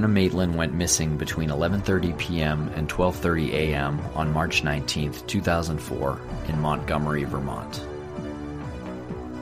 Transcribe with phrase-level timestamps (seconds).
[0.00, 2.70] Brianna Maitland went missing between 11:30 p.m.
[2.74, 4.00] and 12:30 a.m.
[4.14, 7.84] on March 19, 2004, in Montgomery, Vermont.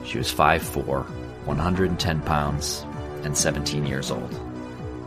[0.03, 1.05] She was 5'4",
[1.45, 2.85] 110 pounds,
[3.23, 4.33] and 17 years old.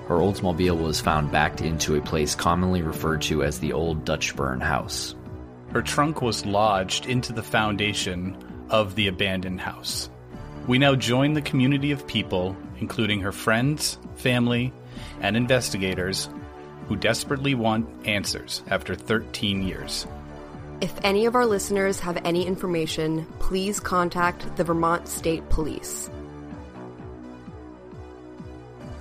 [0.08, 4.60] Her Oldsmobile was found backed into a place commonly referred to as the Old Dutchburn
[4.62, 5.14] House.
[5.72, 8.38] Her trunk was lodged into the foundation
[8.70, 10.08] of the abandoned house.
[10.68, 14.72] We now join the community of people, including her friends, family,
[15.20, 16.28] and investigators,
[16.86, 20.06] who desperately want answers after 13 years.
[20.80, 26.08] If any of our listeners have any information, please contact the Vermont State Police.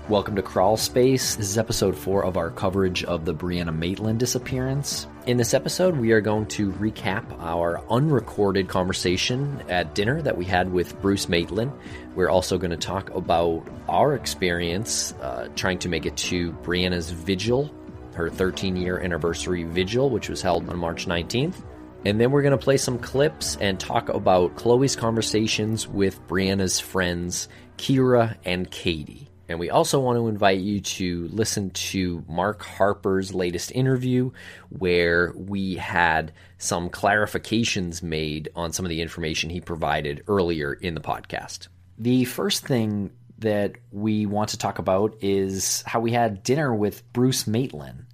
[0.09, 1.35] Welcome to Crawl Space.
[1.35, 5.05] This is episode four of our coverage of the Brianna Maitland disappearance.
[5.27, 10.45] In this episode, we are going to recap our unrecorded conversation at dinner that we
[10.45, 11.71] had with Bruce Maitland.
[12.15, 17.11] We're also going to talk about our experience uh, trying to make it to Brianna's
[17.11, 17.69] vigil,
[18.15, 21.63] her 13 year anniversary vigil, which was held on March 19th.
[22.03, 26.79] And then we're going to play some clips and talk about Chloe's conversations with Brianna's
[26.79, 29.30] friends, Kira and Katie.
[29.51, 34.31] And we also want to invite you to listen to Mark Harper's latest interview,
[34.69, 40.95] where we had some clarifications made on some of the information he provided earlier in
[40.95, 41.67] the podcast.
[41.97, 47.11] The first thing that we want to talk about is how we had dinner with
[47.11, 48.05] Bruce Maitland.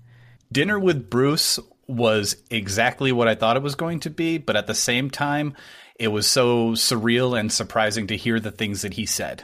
[0.52, 4.66] Dinner with Bruce was exactly what I thought it was going to be, but at
[4.66, 5.56] the same time,
[6.00, 9.44] it was so surreal and surprising to hear the things that he said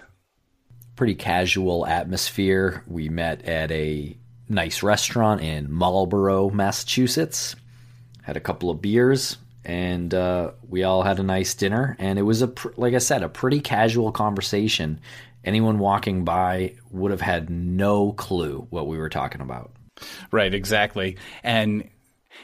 [0.96, 2.84] pretty casual atmosphere.
[2.88, 4.16] We met at a
[4.50, 7.56] nice restaurant in Marlborough, Massachusetts.
[8.22, 11.96] Had a couple of beers, and uh, we all had a nice dinner.
[12.00, 15.02] And it was a, pr- like I said, a pretty casual conversation.
[15.44, 19.72] Anyone walking by would have had no clue what we were talking about.
[20.32, 21.18] Right, exactly.
[21.44, 21.90] And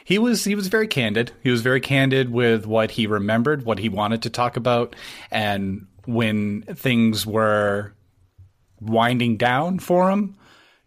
[0.04, 1.32] he was he was very candid.
[1.42, 4.94] He was very candid with what he remembered, what he wanted to talk about,
[5.30, 7.94] and when things were
[8.80, 10.36] winding down for him,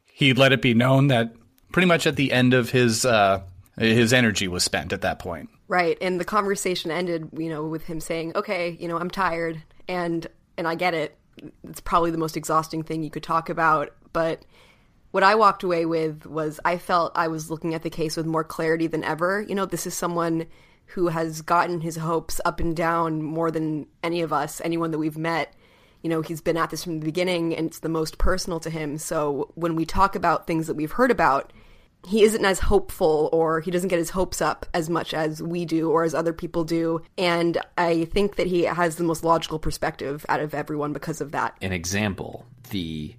[0.06, 1.34] he let it be known that
[1.72, 3.42] pretty much at the end of his uh,
[3.78, 5.50] his energy was spent at that point.
[5.68, 9.62] Right, and the conversation ended, you know, with him saying, "Okay, you know, I'm tired,
[9.88, 10.26] and
[10.58, 11.18] and I get it.
[11.68, 14.44] It's probably the most exhausting thing you could talk about, but."
[15.12, 18.26] What I walked away with was I felt I was looking at the case with
[18.26, 19.46] more clarity than ever.
[19.48, 20.48] You know, this is someone
[20.88, 24.98] who has gotten his hopes up and down more than any of us, anyone that
[24.98, 25.54] we've met
[26.04, 28.70] you know, he's been at this from the beginning and it's the most personal to
[28.70, 28.98] him.
[28.98, 31.54] So when we talk about things that we've heard about,
[32.06, 35.64] he isn't as hopeful or he doesn't get his hopes up as much as we
[35.64, 37.02] do or as other people do.
[37.18, 41.32] And I think that he has the most logical perspective out of everyone because of
[41.32, 41.58] that.
[41.62, 43.16] An example, the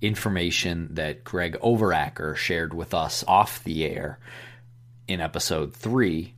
[0.00, 4.20] information that Greg Overacker shared with us off the air
[5.08, 6.34] in episode three,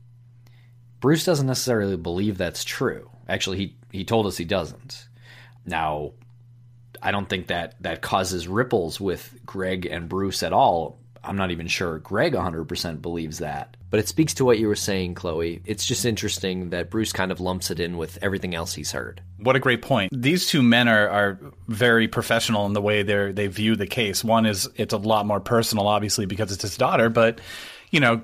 [0.99, 3.11] Bruce doesn't necessarily believe that's true.
[3.29, 5.07] Actually, he, he told us he doesn't.
[5.65, 6.11] Now,
[7.01, 10.99] I don't think that that causes ripples with Greg and Bruce at all.
[11.23, 13.77] I'm not even sure Greg 100% believes that.
[13.91, 15.61] But it speaks to what you were saying, Chloe.
[15.65, 19.21] It's just interesting that Bruce kind of lumps it in with everything else he's heard.
[19.37, 20.11] What a great point.
[20.15, 24.23] These two men are, are very professional in the way they they view the case.
[24.23, 27.41] One is it's a lot more personal, obviously, because it's his daughter, but
[27.91, 28.21] you know,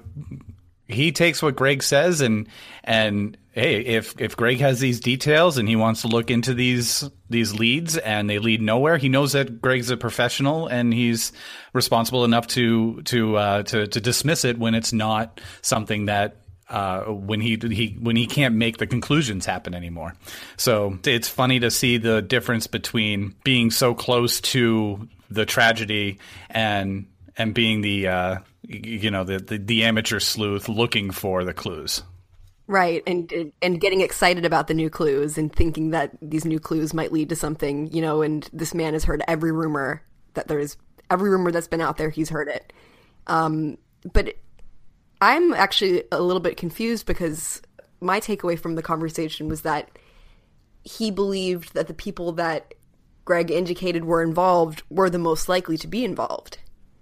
[0.88, 2.48] he takes what Greg says and
[2.84, 7.10] and hey, if if Greg has these details and he wants to look into these
[7.30, 11.34] these leads and they lead nowhere, he knows that Greg's a professional and he's
[11.74, 16.38] responsible enough to to uh, to, to dismiss it when it's not something that
[16.70, 20.14] uh, when he he when he can't make the conclusions happen anymore.
[20.56, 26.20] So it's funny to see the difference between being so close to the tragedy
[26.50, 27.08] and
[27.38, 32.04] and being the uh, you know the, the, the amateur sleuth looking for the clues.
[32.68, 36.94] Right, and and getting excited about the new clues and thinking that these new clues
[36.94, 38.22] might lead to something, you know.
[38.22, 40.76] And this man has heard every rumor that there is
[41.10, 42.10] every rumor that's been out there.
[42.10, 42.74] He's heard it.
[43.28, 43.78] Um,
[44.12, 44.36] but
[45.22, 47.62] I'm actually a little bit confused because
[48.02, 49.90] my takeaway from the conversation was that
[50.84, 52.74] he believed that the people that
[53.26, 56.60] Greg indicated were involved were the most likely to be involved.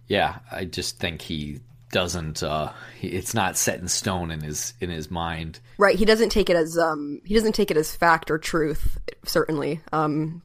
[0.08, 1.62] Yeah, I just think he
[1.92, 5.60] doesn't uh it's not set in stone in his in his mind.
[5.78, 8.98] Right he doesn't take it as um he doesn't take it as fact or truth
[9.24, 9.80] certainly.
[9.94, 10.42] Um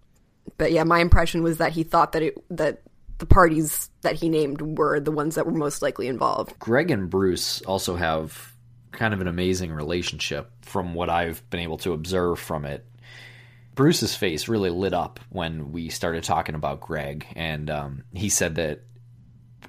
[0.59, 2.83] but yeah my impression was that he thought that it that
[3.19, 6.57] the parties that he named were the ones that were most likely involved.
[6.61, 8.55] Greg and bruce also have
[8.93, 12.87] kind of an amazing relationship from what i've been able to observe from it.
[13.75, 18.55] Bruce's face really lit up when we started talking about greg and um, he said
[18.55, 18.83] that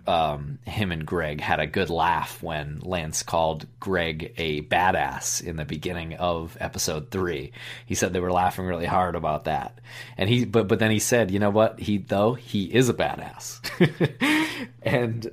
[0.08, 5.56] um, him and Greg had a good laugh when Lance called Greg a badass in
[5.56, 7.52] the beginning of episode three.
[7.86, 9.80] He said they were laughing really hard about that,
[10.18, 11.80] and he but but then he said, you know what?
[11.80, 13.60] He though he is a badass,
[14.82, 15.32] and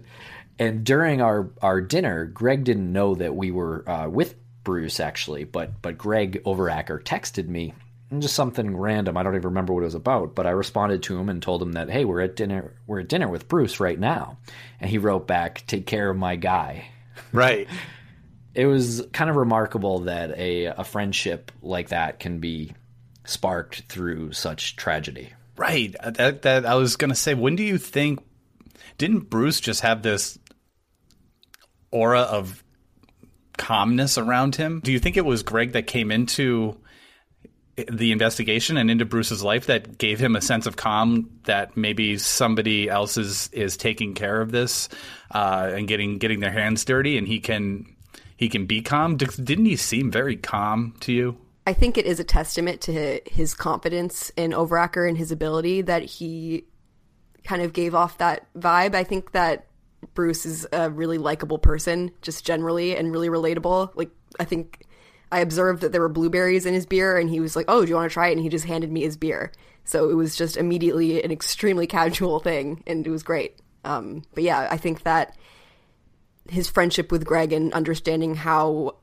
[0.59, 5.45] and during our our dinner, Greg didn't know that we were uh, with Bruce actually,
[5.45, 7.75] but but Greg Overacker texted me
[8.19, 9.17] just something random.
[9.17, 11.63] I don't even remember what it was about, but I responded to him and told
[11.63, 12.75] him that hey, we're at dinner.
[12.87, 14.39] We're at dinner with Bruce right now,
[14.81, 16.91] and he wrote back, "Take care of my guy."
[17.33, 17.69] Right.
[18.55, 22.73] it was kind of remarkable that a a friendship like that can be
[23.25, 25.33] sparked through such tragedy.
[25.57, 25.95] Right.
[25.99, 27.35] Uh, that that I was gonna say.
[27.35, 28.21] When do you think?
[28.97, 30.39] Didn't Bruce just have this
[31.91, 32.65] aura of
[33.57, 34.81] calmness around him?
[34.83, 36.77] Do you think it was Greg that came into
[37.91, 42.19] the investigation and into Bruce's life that gave him a sense of calm that maybe
[42.19, 44.89] somebody else is is taking care of this
[45.31, 47.87] uh, and getting getting their hands dirty and he can
[48.37, 49.17] he can be calm.
[49.17, 51.37] Didn't he seem very calm to you?
[51.67, 56.03] I think it is a testament to his confidence in Overacker and his ability that
[56.03, 56.65] he
[57.45, 58.95] kind of gave off that vibe.
[58.95, 59.67] I think that
[60.15, 63.91] Bruce is a really likable person, just generally, and really relatable.
[63.97, 64.87] Like, I think
[65.31, 67.89] I observed that there were blueberries in his beer, and he was like, "Oh, do
[67.89, 69.53] you want to try it?" And he just handed me his beer.
[69.85, 73.61] So it was just immediately an extremely casual thing, and it was great.
[73.85, 75.37] Um, but yeah, I think that
[76.49, 78.97] his friendship with Greg and understanding how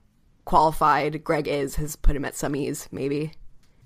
[0.45, 3.33] qualified Greg is has put him at some ease, maybe.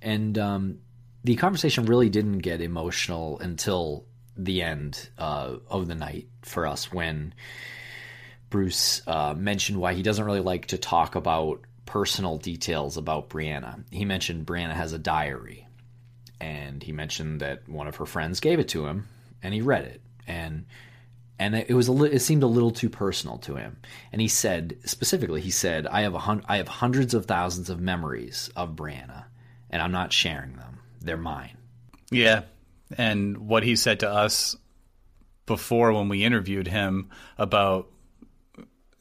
[0.01, 0.79] And um,
[1.23, 4.05] the conversation really didn't get emotional until
[4.37, 7.33] the end uh, of the night for us when
[8.49, 13.83] Bruce uh, mentioned why he doesn't really like to talk about personal details about Brianna.
[13.89, 15.67] He mentioned Brianna has a diary,
[16.39, 19.07] and he mentioned that one of her friends gave it to him,
[19.41, 20.65] and he read it, and
[21.39, 23.77] and it was a li- it seemed a little too personal to him.
[24.11, 27.71] And he said specifically, he said, "I have a hun- I have hundreds of thousands
[27.71, 29.25] of memories of Brianna,
[29.71, 30.79] and I'm not sharing them.
[31.01, 31.57] They're mine."
[32.11, 32.43] Yeah,
[32.99, 34.55] and what he said to us
[35.47, 37.09] before when we interviewed him
[37.39, 37.91] about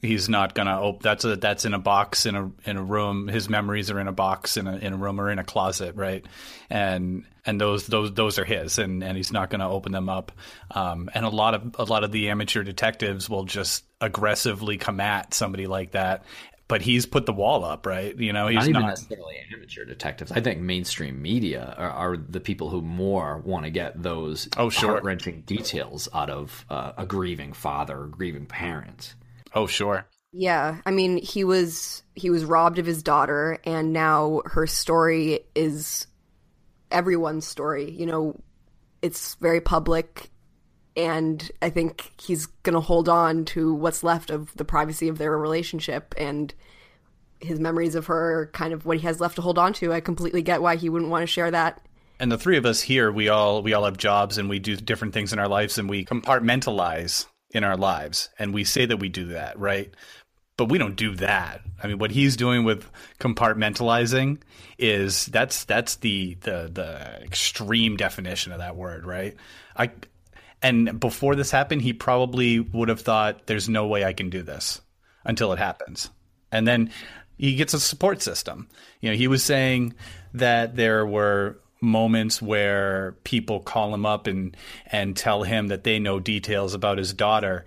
[0.01, 3.27] he's not gonna open that's a that's in a box in a in a room
[3.27, 5.95] his memories are in a box in a in a room or in a closet
[5.95, 6.25] right
[6.69, 10.31] and and those those those are his and and he's not gonna open them up
[10.71, 14.99] um, and a lot of a lot of the amateur detectives will just aggressively come
[14.99, 16.23] at somebody like that
[16.69, 18.15] but he's put the wall up, right?
[18.15, 20.31] You know, he's not even not, necessarily amateur detectives.
[20.31, 24.69] I think mainstream media are, are the people who more want to get those oh,
[24.69, 24.91] sure.
[24.91, 29.15] heart wrenching details out of uh, a grieving father, or grieving parent.
[29.53, 30.05] Oh, sure.
[30.31, 35.39] Yeah, I mean, he was he was robbed of his daughter, and now her story
[35.55, 36.05] is
[36.91, 37.89] everyone's story.
[37.89, 38.39] You know,
[39.01, 40.29] it's very public,
[40.95, 45.35] and I think he's gonna hold on to what's left of the privacy of their
[45.35, 46.53] relationship and
[47.39, 48.51] his memories of her.
[48.53, 49.91] Kind of what he has left to hold on to.
[49.91, 51.81] I completely get why he wouldn't want to share that.
[52.19, 54.75] And the three of us here, we all we all have jobs and we do
[54.75, 58.29] different things in our lives, and we compartmentalize in our lives.
[58.37, 59.93] And we say that we do that, right?
[60.57, 61.61] But we don't do that.
[61.81, 62.89] I mean, what he's doing with
[63.19, 64.39] compartmentalizing
[64.77, 69.35] is that's that's the the the extreme definition of that word, right?
[69.75, 69.91] I
[70.61, 74.43] and before this happened, he probably would have thought, "There's no way I can do
[74.43, 74.81] this,"
[75.23, 76.09] until it happens,
[76.51, 76.91] and then
[77.37, 78.67] he gets a support system.
[78.99, 79.93] You know, he was saying
[80.33, 84.55] that there were moments where people call him up and
[84.87, 87.63] and tell him that they know details about his daughter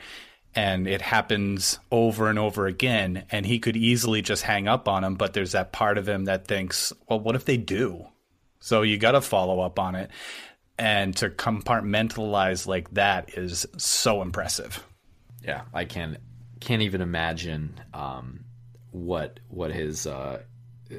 [0.55, 5.03] and it happens over and over again and he could easily just hang up on
[5.03, 8.05] him but there's that part of him that thinks well what if they do?
[8.61, 10.11] So you got to follow up on it.
[10.79, 14.85] And to compartmentalize like that is so impressive.
[15.45, 16.19] Yeah i can
[16.63, 18.45] can't even imagine um,
[18.93, 20.41] what what his uh,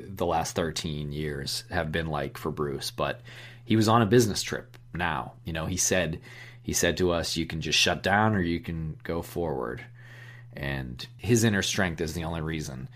[0.07, 3.21] the last 13 years have been like for Bruce, but
[3.65, 5.33] he was on a business trip now.
[5.45, 6.19] You know, he said
[6.61, 9.83] he said to us, you can just shut down or you can go forward.
[10.53, 12.87] And his inner strength is the only reason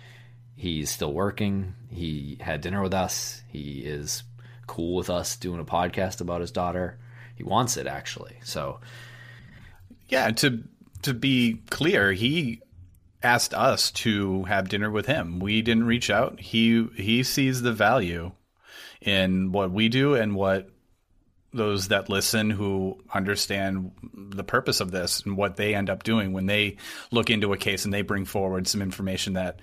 [0.55, 1.73] he's still working.
[1.89, 3.43] He had dinner with us.
[3.47, 4.23] He is
[4.65, 6.97] cool with us doing a podcast about his daughter.
[7.35, 8.37] He wants it actually.
[8.43, 8.79] So
[10.09, 10.63] yeah, to
[11.03, 12.61] to be clear, he
[13.23, 15.39] asked us to have dinner with him.
[15.39, 16.39] We didn't reach out.
[16.39, 18.31] He he sees the value
[19.01, 20.69] in what we do and what
[21.53, 26.33] those that listen who understand the purpose of this and what they end up doing
[26.33, 26.77] when they
[27.11, 29.59] look into a case and they bring forward some information that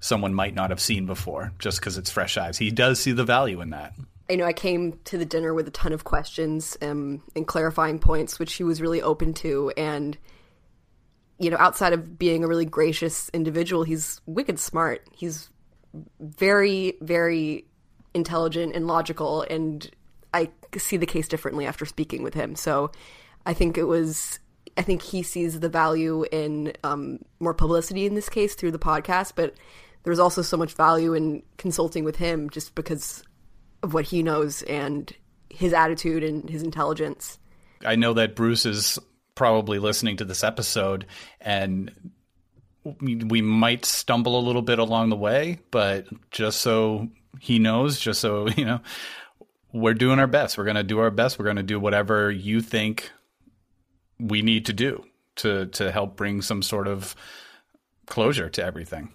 [0.00, 2.58] someone might not have seen before just because it's fresh eyes.
[2.58, 3.92] He does see the value in that.
[4.28, 7.98] I know I came to the dinner with a ton of questions um, and clarifying
[7.98, 9.72] points, which he was really open to.
[9.76, 10.18] And
[11.38, 15.06] you know, outside of being a really gracious individual, he's wicked smart.
[15.12, 15.50] He's
[16.20, 17.66] very, very
[18.14, 19.90] intelligent and logical, and
[20.32, 22.56] I see the case differently after speaking with him.
[22.56, 22.90] So
[23.44, 24.38] I think it was.
[24.78, 28.78] I think he sees the value in um, more publicity in this case through the
[28.78, 29.54] podcast, but
[30.02, 33.24] there's also so much value in consulting with him just because
[33.82, 35.14] of what he knows and
[35.48, 37.38] his attitude and his intelligence.
[37.84, 38.98] I know that Bruce is
[39.36, 41.06] probably listening to this episode
[41.40, 41.92] and
[43.00, 47.08] we might stumble a little bit along the way, but just so
[47.40, 48.80] he knows, just so, you know,
[49.72, 50.56] we're doing our best.
[50.56, 51.38] We're going to do our best.
[51.38, 53.10] We're going to do whatever you think
[54.18, 55.04] we need to do
[55.36, 57.14] to to help bring some sort of
[58.06, 59.10] closure to everything.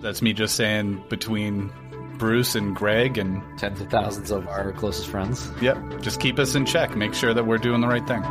[0.00, 1.70] That's me just saying between
[2.18, 5.50] Bruce and Greg and tens of thousands of our closest friends.
[5.60, 6.96] Yep, just keep us in check.
[6.96, 8.22] Make sure that we're doing the right thing.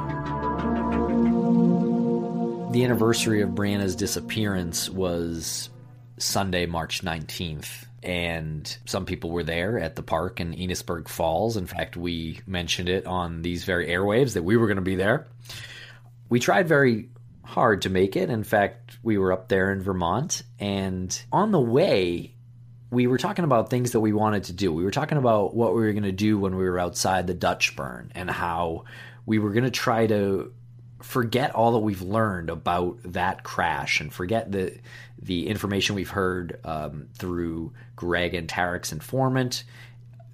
[2.72, 5.70] The anniversary of Brianna's disappearance was
[6.18, 11.58] Sunday, March 19th and some people were there at the park in Enosburg Falls.
[11.58, 14.96] In fact, we mentioned it on these very airwaves that we were going to be
[14.96, 15.25] there.
[16.30, 17.10] We tried very
[17.44, 18.30] hard to make it.
[18.30, 22.35] In fact, we were up there in Vermont, and on the way,
[22.92, 24.72] we were talking about things that we wanted to do.
[24.72, 27.34] We were talking about what we were going to do when we were outside the
[27.34, 28.86] Dutchburn and how
[29.25, 30.54] we were going to try to
[31.01, 34.77] forget all that we've learned about that crash and forget the
[35.22, 39.63] the information we've heard um, through Greg and Tarek's informant,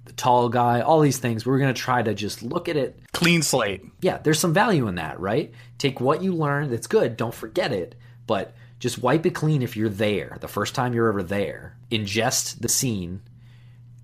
[0.04, 1.46] the tall guy, all these things.
[1.46, 2.98] We're going to try to just look at it.
[3.12, 3.84] Clean slate.
[4.00, 5.52] Yeah, there's some value in that, right?
[5.78, 7.94] Take what you learned, that's good, don't forget it,
[8.26, 11.76] but just wipe it clean if you're there, the first time you're ever there.
[11.90, 13.22] Ingest the scene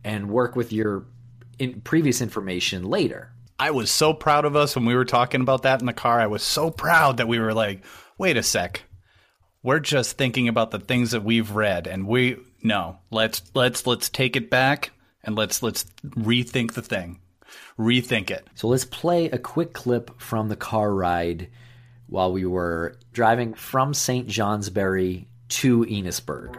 [0.05, 1.05] and work with your
[1.59, 3.33] in previous information later.
[3.59, 6.21] I was so proud of us when we were talking about that in the car.
[6.21, 7.83] I was so proud that we were like,
[8.17, 8.85] wait a sec
[9.63, 14.09] we're just thinking about the things that we've read and we no let's let's let's
[14.09, 14.93] take it back
[15.25, 17.21] and let's let's rethink the thing
[17.79, 21.49] rethink it so let's play a quick clip from the car ride
[22.09, 26.57] while we were driving from st johnsbury to enosburg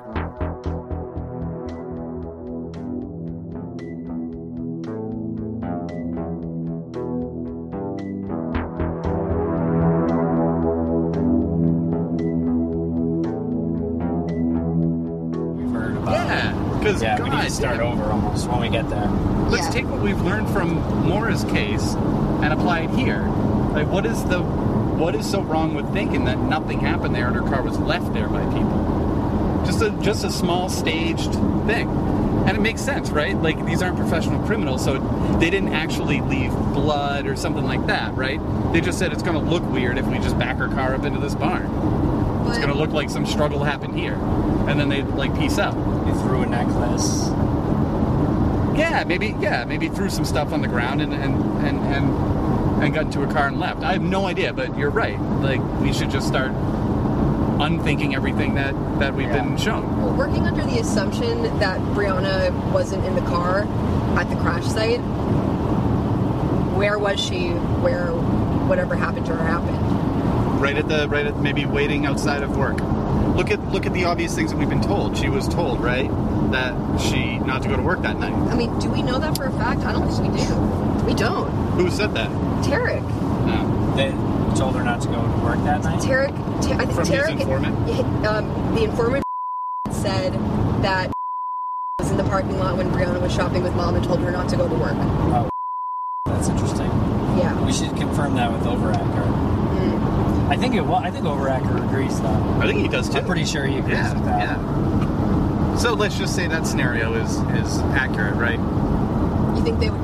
[17.02, 19.08] yeah, God, we need to start over almost when we get there.
[19.50, 19.72] Let's yeah.
[19.72, 20.76] take what we've learned from
[21.08, 23.22] Maura's case and apply it here.
[23.74, 24.42] Like, what is the
[25.00, 28.14] what is so wrong with thinking that nothing happened there and her car was left
[28.14, 29.64] there by people?
[29.66, 31.34] Just a just a small staged
[31.66, 31.90] thing.
[32.48, 33.36] And it makes sense, right?
[33.36, 34.98] Like these aren't professional criminals, so
[35.40, 38.40] they didn't actually leave blood or something like that, right?
[38.74, 41.04] They just said it's going to look weird if we just back our car up
[41.04, 42.00] into this barn
[42.50, 44.16] it's going to look like some struggle happened here,
[44.68, 45.76] and then they like peace out.
[46.08, 47.28] You threw a necklace.
[48.78, 49.36] Yeah, maybe.
[49.40, 53.24] Yeah, maybe threw some stuff on the ground and and and and, and got into
[53.24, 53.84] a car and left.
[53.84, 55.20] I have no idea, but you're right.
[55.20, 56.52] Like we should just start
[57.62, 59.44] unthinking everything that that we've yeah.
[59.44, 60.02] been shown.
[60.02, 63.64] Well, working under the assumption that Brianna wasn't in the car
[64.18, 65.00] at the crash site,
[66.76, 67.50] where was she?
[67.82, 68.08] Where
[68.68, 70.00] whatever happened to her happened?
[70.60, 72.80] right at the right at maybe waiting outside of work.
[73.36, 75.18] Look at look at the obvious things that we've been told.
[75.18, 76.10] She was told, right,
[76.52, 78.34] that she not to go to work that night.
[78.34, 79.82] I mean, do we know that for a fact?
[79.82, 81.06] I don't think we do.
[81.06, 81.49] We don't.
[81.80, 82.30] Who said that?
[82.66, 83.02] Tarek.
[83.46, 83.96] No.
[83.96, 84.12] They
[84.60, 86.02] told her not to go to work that night.
[86.02, 86.36] Tarek.
[86.62, 87.32] Ta- I think From Tarek.
[87.32, 88.28] His informant.
[88.28, 89.24] Um, the informant
[89.90, 90.34] said
[90.84, 91.10] that
[91.98, 94.50] was in the parking lot when Brianna was shopping with mom and told her not
[94.50, 94.92] to go to work.
[94.94, 95.50] Oh,
[96.26, 96.88] that's interesting.
[97.38, 97.66] Yeah.
[97.66, 99.50] We should confirm that with Overacker.
[100.50, 100.82] I think it.
[100.82, 102.58] Well, I think Overacker agrees though.
[102.60, 103.20] I think he does too.
[103.20, 104.58] I'm pretty sure he agrees yeah, with that.
[104.60, 105.76] Yeah.
[105.78, 108.60] So let's just say that scenario is is accurate, right?
[109.56, 110.04] You think they would?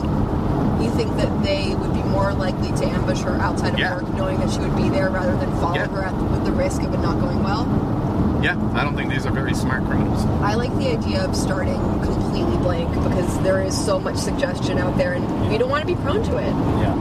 [0.85, 3.95] You think that they would be more likely to ambush her outside of yeah.
[3.95, 5.87] work, knowing that she would be there, rather than follow yeah.
[5.87, 7.65] her at the, with the risk of it not going well?
[8.43, 10.23] Yeah, I don't think these are very smart criminals.
[10.43, 14.95] I like the idea of starting completely blank because there is so much suggestion out
[14.95, 16.53] there, and we don't want to be prone to it.
[16.53, 16.93] Yeah.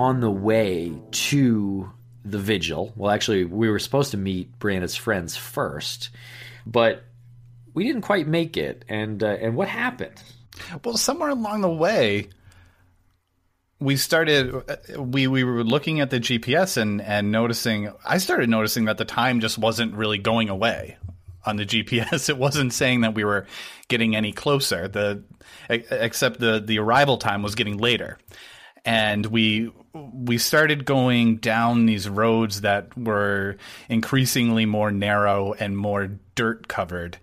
[0.00, 1.92] On the way to
[2.24, 6.08] the vigil, well, actually, we were supposed to meet Brianna's friends first,
[6.64, 7.04] but
[7.74, 8.82] we didn't quite make it.
[8.88, 10.22] And uh, and what happened?
[10.82, 12.30] Well, somewhere along the way,
[13.78, 18.48] we started uh, we we were looking at the GPS and and noticing I started
[18.48, 20.96] noticing that the time just wasn't really going away
[21.44, 22.30] on the GPS.
[22.30, 23.46] It wasn't saying that we were
[23.88, 24.88] getting any closer.
[24.88, 25.24] The
[25.68, 28.16] except the the arrival time was getting later.
[28.82, 33.56] And we we started going down these roads that were
[33.88, 37.18] increasingly more narrow and more dirt covered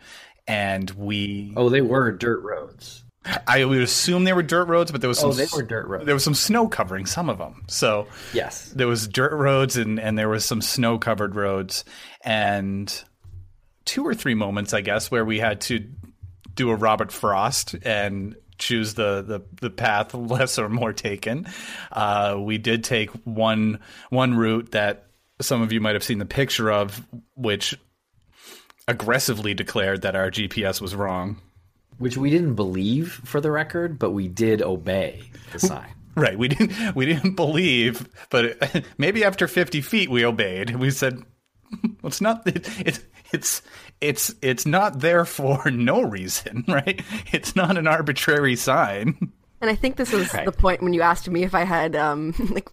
[0.47, 3.03] and we Oh, they were dirt roads.
[3.45, 5.63] I would assume they were dirt roads, but there was oh, some Oh, they were
[5.67, 6.05] dirt roads.
[6.05, 7.63] there was some snow covering some of them.
[7.67, 8.69] So Yes.
[8.69, 11.83] there was dirt roads and and there was some snow covered roads
[12.24, 13.03] and
[13.86, 15.86] two or three moments I guess where we had to
[16.55, 18.36] do a Robert Frost and
[18.67, 21.47] choose the the, the path less or more taken.
[21.91, 25.05] Uh, we did take one one route that
[25.41, 27.05] some of you might have seen the picture of,
[27.36, 27.77] which
[28.88, 31.38] aggressively declared that our GPS was wrong.
[31.97, 35.93] Which we didn't believe for the record, but we did obey the sign.
[36.15, 36.38] Right.
[36.38, 40.75] We didn't we didn't believe, but maybe after 50 feet we obeyed.
[40.75, 41.21] We said
[42.03, 43.00] it's not it, it's
[43.31, 43.62] it's
[44.01, 47.01] it's it's not there for no reason, right?
[47.32, 49.32] It's not an arbitrary sign.
[49.62, 50.46] And I think this was Right.
[50.46, 52.70] the point when you asked me if I had um like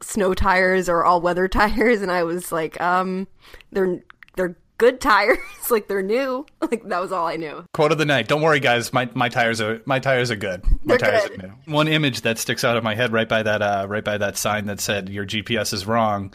[0.00, 3.26] snow tires or all weather tires and I was like um
[3.72, 4.00] they're
[4.36, 5.38] they're good tires
[5.70, 7.64] like they're new like that was all I knew.
[7.74, 8.28] Quote of the night.
[8.28, 8.92] Don't worry, guys.
[8.92, 10.62] My my tires are my tires are good.
[10.84, 11.44] My They're tires good.
[11.44, 11.72] are new.
[11.74, 14.36] One image that sticks out of my head right by that uh, right by that
[14.36, 16.32] sign that said your GPS is wrong.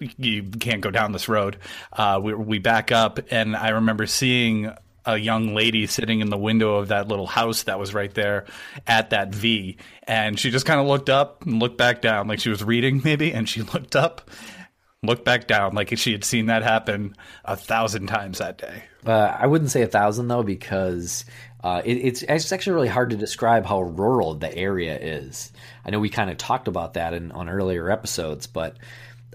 [0.00, 1.58] You can't go down this road.
[1.92, 4.72] Uh, we we back up, and I remember seeing
[5.04, 8.44] a young lady sitting in the window of that little house that was right there
[8.86, 12.38] at that V, and she just kind of looked up and looked back down, like
[12.38, 14.30] she was reading maybe, and she looked up.
[15.04, 18.82] Looked back down like she had seen that happen a thousand times that day.
[19.06, 21.24] Uh, I wouldn't say a thousand though, because
[21.62, 25.52] uh, it, it's it's actually really hard to describe how rural the area is.
[25.84, 28.76] I know we kind of talked about that in on earlier episodes, but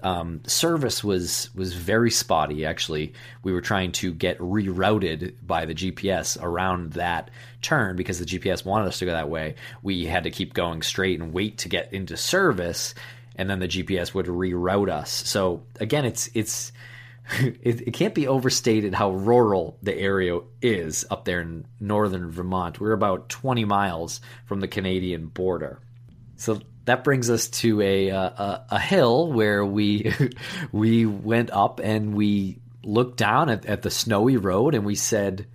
[0.04, 2.66] um, service was was very spotty.
[2.66, 7.30] Actually, we were trying to get rerouted by the GPS around that
[7.62, 9.54] turn because the GPS wanted us to go that way.
[9.82, 12.94] We had to keep going straight and wait to get into service,
[13.34, 15.10] and then the GPS would reroute us.
[15.10, 16.70] So again, it's it's
[17.40, 22.78] it, it can't be overstated how rural the area is up there in northern Vermont.
[22.78, 25.80] We're about 20 miles from the Canadian border.
[26.36, 30.12] So that brings us to a uh, a, a hill where we
[30.72, 35.46] we went up and we looked down at, at the snowy road and we said,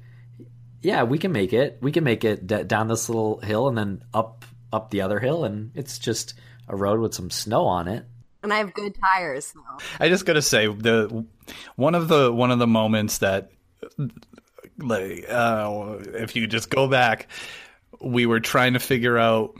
[0.81, 1.77] "Yeah, we can make it.
[1.81, 5.19] We can make it d- down this little hill and then up up the other
[5.19, 6.33] hill, and it's just
[6.67, 8.05] a road with some snow on it."
[8.41, 9.61] And I have good tires so.
[9.99, 11.25] I just gotta say the
[11.75, 13.51] one of the one of the moments that
[14.77, 17.27] like uh, if you just go back,
[18.01, 19.55] we were trying to figure out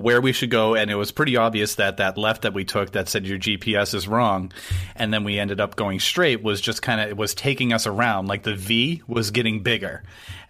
[0.00, 2.92] where we should go, and it was pretty obvious that that left that we took
[2.92, 4.52] that said your GPS is wrong,
[4.94, 7.86] and then we ended up going straight was just kind of it was taking us
[7.86, 10.02] around like the V was getting bigger,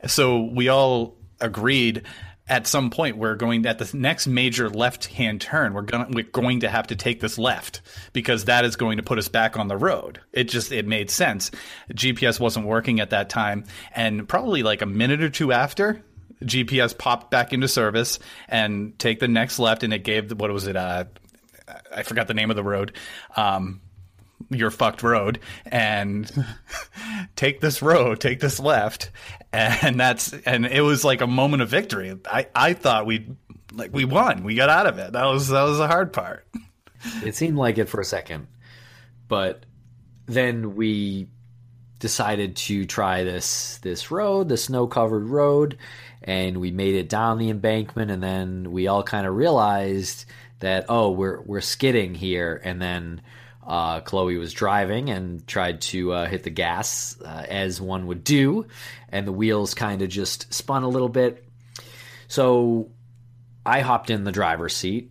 [0.07, 2.03] so we all agreed
[2.49, 6.23] at some point we're going at the next major left hand turn we're going we're
[6.23, 7.81] going to have to take this left
[8.13, 10.21] because that is going to put us back on the road.
[10.33, 11.51] It just it made sense.
[11.93, 16.03] Gps wasn't working at that time and probably like a minute or two after
[16.42, 18.18] gps popped back into service
[18.49, 21.05] and take the next left and it gave the, what was it uh
[21.94, 22.94] i forgot the name of the road
[23.37, 23.81] um
[24.51, 26.31] your fucked road and
[27.37, 29.11] take this road, take this left.
[29.53, 32.16] And that's, and it was like a moment of victory.
[32.27, 33.27] I, I thought we,
[33.72, 34.44] like, we won.
[34.44, 35.12] We got out of it.
[35.12, 36.46] That was, that was the hard part.
[37.25, 38.49] It seemed like it for a second,
[39.29, 39.64] but
[40.27, 41.29] then we
[41.99, 45.79] decided to try this this road, the snow covered road,
[46.23, 50.25] and we made it down the embankment, and then we all kind of realized
[50.61, 53.21] that oh, we're we're skidding here, and then.
[53.69, 58.23] Uh, Chloe was driving and tried to uh, hit the gas uh, as one would
[58.23, 58.69] do,
[59.09, 61.45] and the wheels kind of just spun a little bit.
[62.29, 62.91] So
[63.65, 65.11] I hopped in the driver's seat.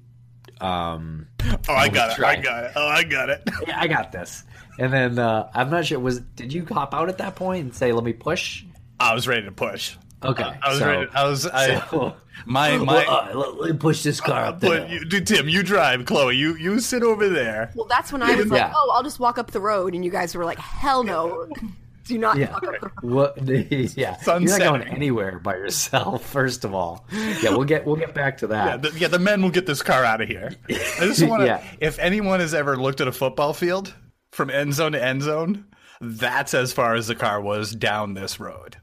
[0.62, 1.28] Um,
[1.68, 2.24] Oh, I got it.
[2.24, 2.72] I got it.
[2.78, 3.44] Oh, I got it.
[3.68, 4.46] yeah, I got this.
[4.78, 6.00] And then uh, I'm not sure.
[6.00, 8.64] Was did you hop out at that point and say, "Let me push"?
[9.00, 9.96] I was ready to push.
[10.24, 11.08] Okay, I was so, ready.
[11.14, 14.60] I was, I, so- my, my, Well, uh, let, let me push this car up
[14.60, 14.90] but there.
[14.90, 16.06] you, Tim, you drive.
[16.06, 17.72] Chloe, you, you sit over there.
[17.76, 18.74] Well, that's when I was like, Yeah.
[18.76, 21.48] "Oh, I'll just walk up the road," and you guys were like, "Hell no,
[22.06, 22.52] do not Yeah.
[22.54, 23.38] walk up the road." What?
[23.98, 26.26] Yeah, Sun you're not going anywhere by yourself.
[26.26, 28.82] First of all, yeah, we'll get we'll get back to Yeah that.
[28.94, 30.52] the, yeah, the men will get this car out of here.
[30.70, 31.46] I just want to.
[31.48, 31.64] Yeah.
[31.80, 33.94] If anyone has ever looked at a football field
[34.36, 35.66] from end zone to end zone,
[36.02, 38.78] that's as far as the car was down this road.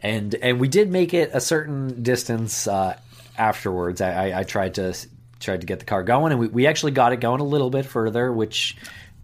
[0.00, 2.96] and and we did make it a certain distance uh,
[3.36, 4.00] afterwards.
[4.00, 4.94] I, I, I tried to
[5.40, 7.70] tried to get the car going, and we, we actually got it going a little
[7.70, 8.76] bit further, which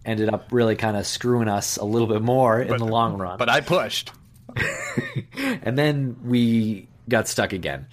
[0.05, 3.37] ended up really kind of screwing us a little bit more in the long run.
[3.37, 4.11] But I pushed.
[5.37, 7.87] and then we got stuck again.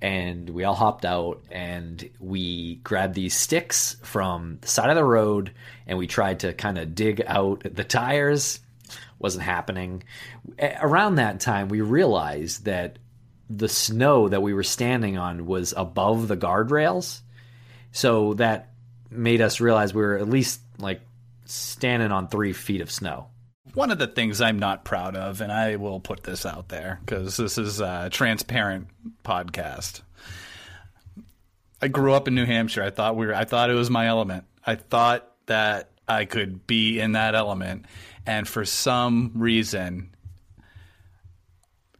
[0.00, 5.04] And we all hopped out and we grabbed these sticks from the side of the
[5.04, 5.52] road
[5.86, 8.60] and we tried to kind of dig out the tires.
[9.18, 10.04] Wasn't happening.
[10.80, 12.98] Around that time, we realized that
[13.50, 17.20] the snow that we were standing on was above the guardrails.
[17.90, 18.70] So that
[19.10, 21.00] made us realize we were at least like
[21.44, 23.28] standing on three feet of snow.
[23.74, 27.00] One of the things I'm not proud of, and I will put this out there
[27.04, 28.88] because this is a transparent
[29.24, 30.02] podcast.
[31.80, 32.82] I grew up in New Hampshire.
[32.82, 33.34] I thought we were.
[33.34, 34.44] I thought it was my element.
[34.66, 37.86] I thought that I could be in that element,
[38.26, 40.10] and for some reason,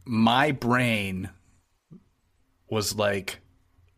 [0.05, 1.29] my brain
[2.69, 3.39] was like,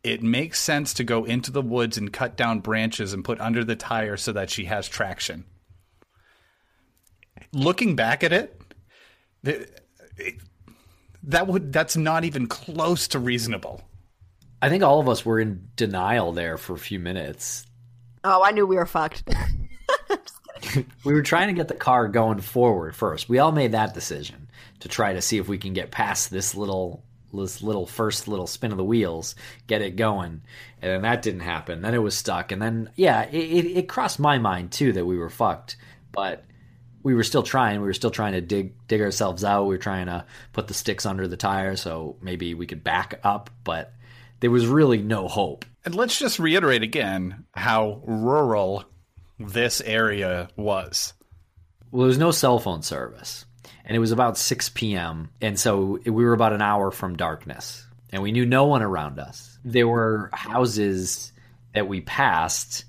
[0.03, 3.63] it makes sense to go into the woods and cut down branches and put under
[3.63, 5.45] the tire so that she has traction
[7.53, 8.61] looking back at it,
[11.23, 13.81] that would that's not even close to reasonable.
[14.61, 17.65] I think all of us were in denial there for a few minutes.
[18.23, 19.23] Oh, I knew we were fucked.
[21.03, 23.27] We were trying to get the car going forward first.
[23.27, 24.49] We all made that decision
[24.81, 28.47] to try to see if we can get past this little this little first little
[28.47, 29.35] spin of the wheels,
[29.65, 30.41] get it going,
[30.81, 31.81] and then that didn't happen.
[31.81, 35.05] Then it was stuck, and then yeah, it, it, it crossed my mind too that
[35.05, 35.77] we were fucked,
[36.11, 36.43] but
[37.03, 37.81] we were still trying.
[37.81, 39.63] We were still trying to dig dig ourselves out.
[39.63, 43.19] We were trying to put the sticks under the tire so maybe we could back
[43.23, 43.93] up, but
[44.39, 45.65] there was really no hope.
[45.85, 48.85] And let's just reiterate again how rural
[49.39, 51.13] this area was.
[51.89, 53.45] Well, there was no cell phone service,
[53.83, 57.85] and it was about 6 p.m., and so we were about an hour from darkness,
[58.11, 59.57] and we knew no one around us.
[59.65, 61.33] There were houses
[61.73, 62.85] that we passed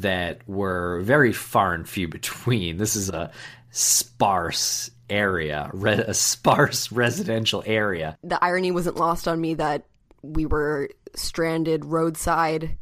[0.00, 2.76] that were very far and few between.
[2.76, 3.30] This is a
[3.70, 8.16] sparse area, re- a sparse residential area.
[8.22, 9.84] the irony wasn't lost on me that
[10.22, 12.76] we were stranded roadside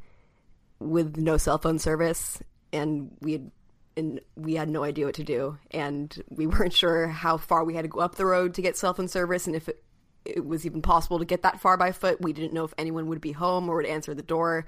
[0.81, 3.51] with no cell phone service and we had
[3.97, 7.75] and we had no idea what to do and we weren't sure how far we
[7.75, 9.83] had to go up the road to get cell phone service and if it,
[10.25, 13.07] it was even possible to get that far by foot we didn't know if anyone
[13.07, 14.65] would be home or would answer the door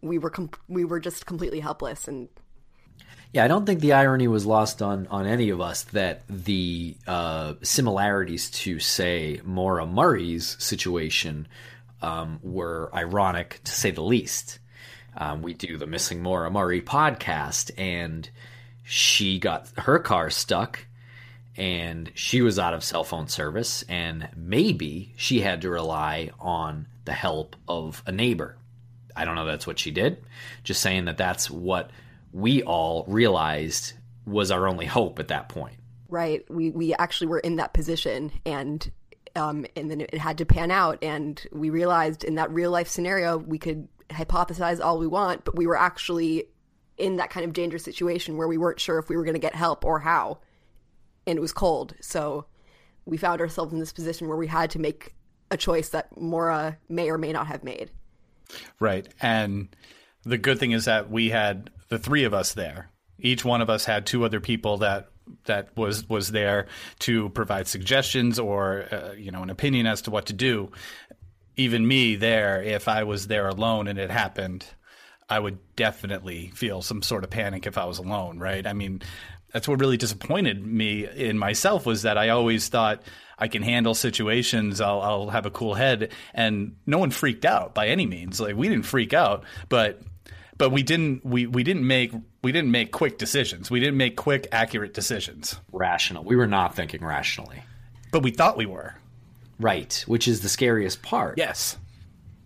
[0.00, 2.28] we were com- we were just completely helpless and
[3.32, 6.96] Yeah, I don't think the irony was lost on on any of us that the
[7.06, 11.48] uh, similarities to say Maura Murray's situation
[12.02, 14.58] um, were ironic to say the least.
[15.16, 18.28] Um, we do the Missing Maura Murray podcast, and
[18.84, 20.86] she got her car stuck,
[21.56, 26.86] and she was out of cell phone service, and maybe she had to rely on
[27.04, 28.57] the help of a neighbor.
[29.18, 30.22] I don't know that's what she did.
[30.64, 31.90] Just saying that that's what
[32.32, 33.94] we all realized
[34.26, 35.76] was our only hope at that point.
[36.08, 38.90] right we we actually were in that position and
[39.36, 42.88] um and then it had to pan out and we realized in that real life
[42.88, 46.44] scenario we could hypothesize all we want but we were actually
[46.96, 49.40] in that kind of dangerous situation where we weren't sure if we were going to
[49.40, 50.38] get help or how
[51.26, 52.46] and it was cold so
[53.04, 55.14] we found ourselves in this position where we had to make
[55.50, 57.90] a choice that Maura may or may not have made
[58.80, 59.08] Right.
[59.20, 59.74] And
[60.24, 62.90] the good thing is that we had the three of us there.
[63.18, 65.08] Each one of us had two other people that
[65.44, 66.66] that was was there
[67.00, 70.70] to provide suggestions or uh, you know an opinion as to what to do.
[71.56, 74.64] Even me there, if I was there alone and it happened,
[75.28, 78.64] I would definitely feel some sort of panic if I was alone, right?
[78.64, 79.02] I mean,
[79.52, 83.02] that's what really disappointed me in myself was that I always thought
[83.38, 84.80] I can handle situations.
[84.80, 88.40] I'll, I'll have a cool head, and no one freaked out by any means.
[88.40, 90.02] Like we didn't freak out, but
[90.56, 93.70] but we didn't we we didn't make we didn't make quick decisions.
[93.70, 95.58] We didn't make quick, accurate decisions.
[95.72, 96.24] Rational.
[96.24, 97.62] We were not thinking rationally.
[98.10, 98.94] But we thought we were.
[99.60, 101.36] Right, which is the scariest part.
[101.36, 101.76] Yes.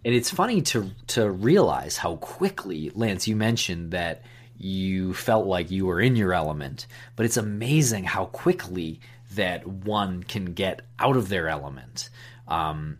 [0.04, 4.22] And it's funny to to realize how quickly, Lance, you mentioned that
[4.58, 9.00] you felt like you were in your element, but it's amazing how quickly
[9.34, 12.10] that one can get out of their element.
[12.48, 12.98] Um,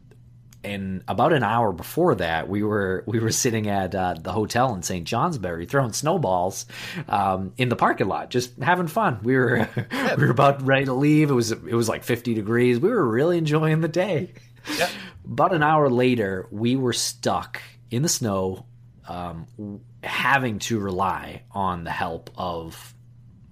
[0.64, 4.74] and about an hour before that, we were we were sitting at uh, the hotel
[4.74, 5.06] in St.
[5.06, 6.66] Johnsbury throwing snowballs
[7.08, 9.20] um, in the parking lot, just having fun.
[9.22, 9.68] We were
[10.16, 11.30] we were about ready to leave.
[11.30, 12.78] It was it was like fifty degrees.
[12.78, 14.34] We were really enjoying the day.
[14.78, 14.88] Yeah.
[15.24, 18.66] About an hour later, we were stuck in the snow,
[19.08, 22.94] um, having to rely on the help of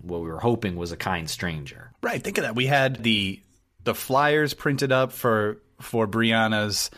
[0.03, 1.90] what we were hoping was a kind stranger.
[2.03, 2.23] Right.
[2.23, 2.55] Think of that.
[2.55, 3.41] We had the
[3.85, 6.91] the flyers printed up for for Brianna's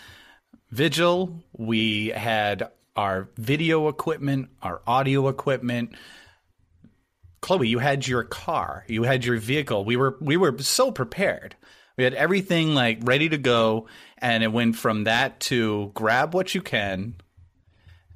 [0.71, 1.43] vigil.
[1.53, 5.95] We had our video equipment, our audio equipment.
[7.41, 9.85] Chloe, you had your car, you had your vehicle.
[9.85, 11.57] We were we were so prepared.
[11.97, 13.89] We had everything like ready to go,
[14.19, 17.17] and it went from that to grab what you can.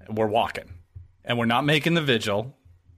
[0.09, 0.71] We're walking,
[1.25, 2.57] and we're not making the vigil.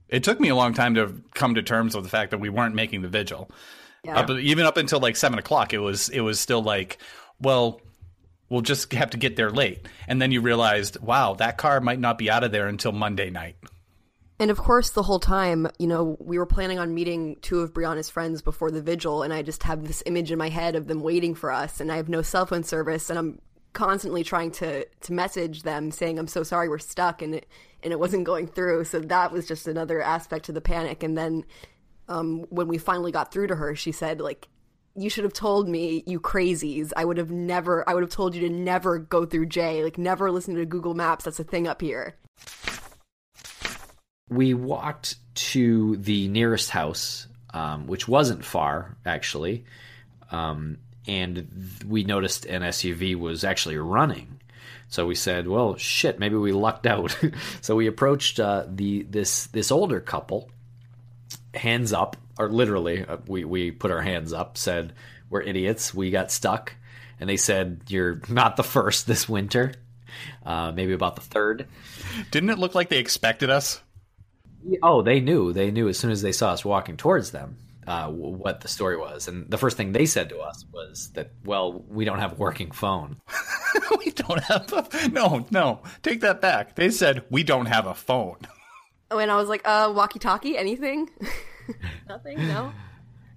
[0.09, 2.49] It took me a long time to come to terms with the fact that we
[2.49, 3.49] weren't making the vigil.
[4.03, 4.19] Yeah.
[4.19, 6.97] Up, even up until like seven o'clock, it was it was still like,
[7.39, 7.81] well,
[8.49, 11.99] we'll just have to get there late, and then you realized, wow, that car might
[11.99, 13.55] not be out of there until Monday night.
[14.39, 17.73] And of course, the whole time, you know, we were planning on meeting two of
[17.73, 20.87] Brianna's friends before the vigil, and I just have this image in my head of
[20.87, 23.41] them waiting for us, and I have no cell phone service, and I'm
[23.73, 27.47] constantly trying to to message them saying I'm so sorry we're stuck, and it
[27.83, 28.85] and it wasn't going through.
[28.85, 31.03] So that was just another aspect to the panic.
[31.03, 31.45] And then
[32.07, 34.47] um, when we finally got through to her, she said like.
[34.95, 36.91] You should have told me, you crazies.
[36.97, 39.97] I would have never, I would have told you to never go through J, like
[39.97, 41.23] never listen to Google Maps.
[41.23, 42.15] That's a thing up here.
[44.29, 49.65] we walked to the nearest house, um, which wasn't far actually,
[50.31, 51.47] um, and
[51.87, 54.39] we noticed an SUV was actually running.
[54.89, 57.15] So we said, "Well, shit, maybe we lucked out."
[57.61, 60.49] so we approached uh, the this this older couple,
[61.53, 64.93] hands up, or literally, uh, we we put our hands up, said,
[65.29, 65.93] "We're idiots.
[65.93, 66.75] We got stuck,"
[67.19, 69.73] and they said, "You're not the first this winter."
[70.43, 71.67] Uh, maybe about the third.
[72.31, 73.79] Didn't it look like they expected us?
[74.81, 75.53] Oh, they knew.
[75.53, 77.57] They knew as soon as they saw us walking towards them
[77.89, 79.27] uh, what the story was.
[79.27, 82.35] And the first thing they said to us was that, well, we don't have a
[82.35, 83.19] working phone.
[83.97, 85.81] we don't have a no, no.
[86.03, 86.75] Take that back.
[86.75, 88.37] They said we don't have a phone.
[89.09, 91.09] Oh, and I was like, uh, walkie talkie, anything?
[92.07, 92.37] Nothing?
[92.37, 92.71] No?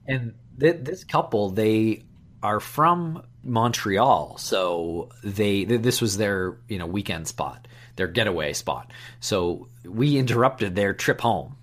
[0.06, 2.04] And th- this couple, they
[2.42, 8.52] are from Montreal, so they th- this was their you know weekend spot, their getaway
[8.52, 8.90] spot.
[9.20, 11.56] So we interrupted their trip home.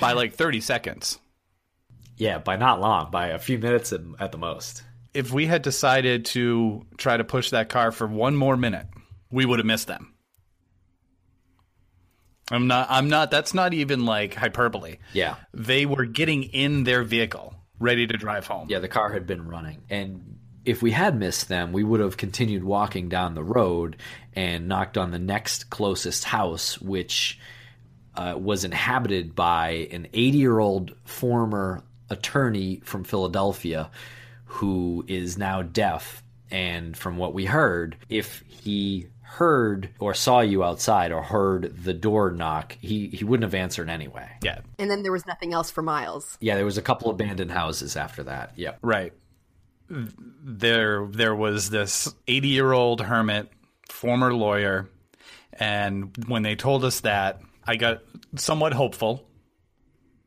[0.00, 1.20] By like 30 seconds.
[2.16, 4.82] Yeah, by not long, by a few minutes at, at the most.
[5.12, 8.86] If we had decided to try to push that car for one more minute,
[9.30, 10.14] we would have missed them.
[12.50, 14.98] I'm not I'm not that's not even like hyperbole.
[15.12, 15.36] Yeah.
[15.52, 18.68] They were getting in their vehicle, ready to drive home.
[18.68, 19.82] Yeah, the car had been running.
[19.88, 23.96] And if we had missed them, we would have continued walking down the road
[24.34, 27.38] and knocked on the next closest house, which
[28.14, 33.90] uh, was inhabited by an 80 year old former attorney from Philadelphia
[34.44, 36.22] who is now deaf.
[36.50, 41.94] And from what we heard, if he heard or saw you outside or heard the
[41.94, 44.30] door knock, he, he wouldn't have answered anyway.
[44.42, 44.60] Yeah.
[44.78, 46.38] And then there was nothing else for miles.
[46.40, 48.52] Yeah, there was a couple abandoned houses after that.
[48.56, 48.78] Yep.
[48.82, 49.12] Right.
[49.88, 53.50] There there was this 80-year-old hermit,
[53.90, 54.88] former lawyer,
[55.52, 58.02] and when they told us that, I got
[58.36, 59.26] somewhat hopeful.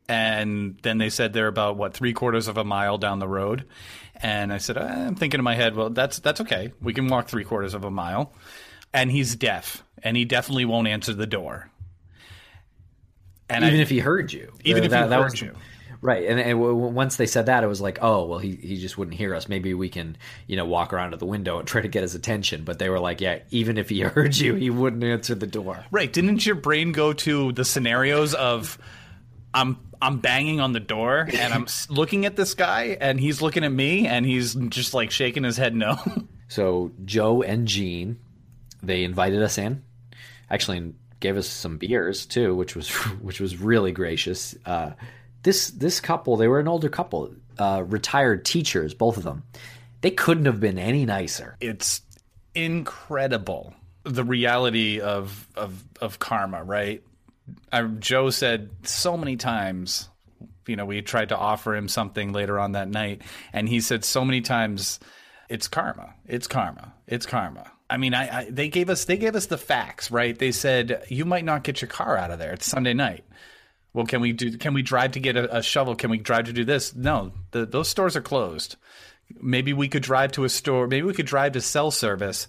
[0.08, 3.66] And then they said they're about what three quarters of a mile down the road,
[4.16, 6.72] and I said uh, I'm thinking in my head, well, that's that's okay.
[6.80, 8.32] We can walk three quarters of a mile,
[8.94, 11.70] and he's deaf, and he definitely won't answer the door.
[13.50, 15.54] And even I, if he heard you, even if that, he heard was, you.
[16.02, 16.26] right?
[16.26, 18.98] And, and w- once they said that, it was like, oh, well, he he just
[18.98, 19.48] wouldn't hear us.
[19.48, 20.16] Maybe we can,
[20.46, 22.64] you know, walk around to the window and try to get his attention.
[22.64, 25.84] But they were like, yeah, even if he heard you, he wouldn't answer the door.
[25.90, 26.12] Right.
[26.12, 28.78] Didn't your brain go to the scenarios of
[29.54, 33.64] I'm I'm banging on the door and I'm looking at this guy and he's looking
[33.64, 35.98] at me and he's just like shaking his head no.
[36.50, 38.18] So Joe and Jean,
[38.82, 39.82] they invited us in.
[40.50, 42.88] Actually, gave us some beers too, which was
[43.20, 44.56] which was really gracious.
[44.64, 44.92] Uh,
[45.42, 49.42] this this couple, they were an older couple, uh, retired teachers, both of them.
[50.00, 51.56] They couldn't have been any nicer.
[51.60, 52.00] it's
[52.54, 57.02] incredible the reality of of of karma, right?
[57.72, 60.08] I, Joe said so many times,
[60.66, 64.04] you know, we tried to offer him something later on that night, and he said
[64.04, 65.00] so many times,
[65.48, 69.34] "It's karma, it's karma, it's karma." I mean, I, I they gave us they gave
[69.34, 70.38] us the facts, right?
[70.38, 72.52] They said you might not get your car out of there.
[72.52, 73.24] It's Sunday night.
[73.94, 74.58] Well, can we do?
[74.58, 75.96] Can we drive to get a, a shovel?
[75.96, 76.94] Can we drive to do this?
[76.94, 78.76] No, the, those stores are closed.
[79.40, 80.86] Maybe we could drive to a store.
[80.86, 82.48] Maybe we could drive to cell service,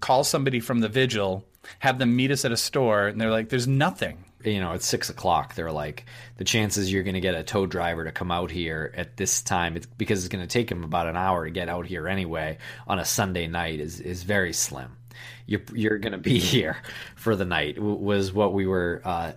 [0.00, 1.44] call somebody from the vigil,
[1.80, 4.82] have them meet us at a store, and they're like, "There's nothing." you know, at
[4.82, 6.04] six o'clock, they're like,
[6.36, 9.42] the chances you're going to get a tow driver to come out here at this
[9.42, 12.06] time, it's because it's going to take him about an hour to get out here
[12.06, 14.96] anyway on a Sunday night is is very slim.
[15.46, 16.76] You're you're going to be here
[17.16, 19.32] for the night was what we were uh,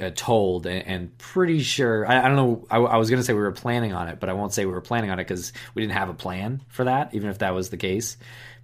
[0.00, 2.66] uh, told, and, and, pretty sure I, I don't know.
[2.70, 4.66] I, I was going to say we were planning on it, but I won't say
[4.66, 7.38] we were planning on it because we didn't have a plan for that, even if
[7.38, 8.16] that was the case.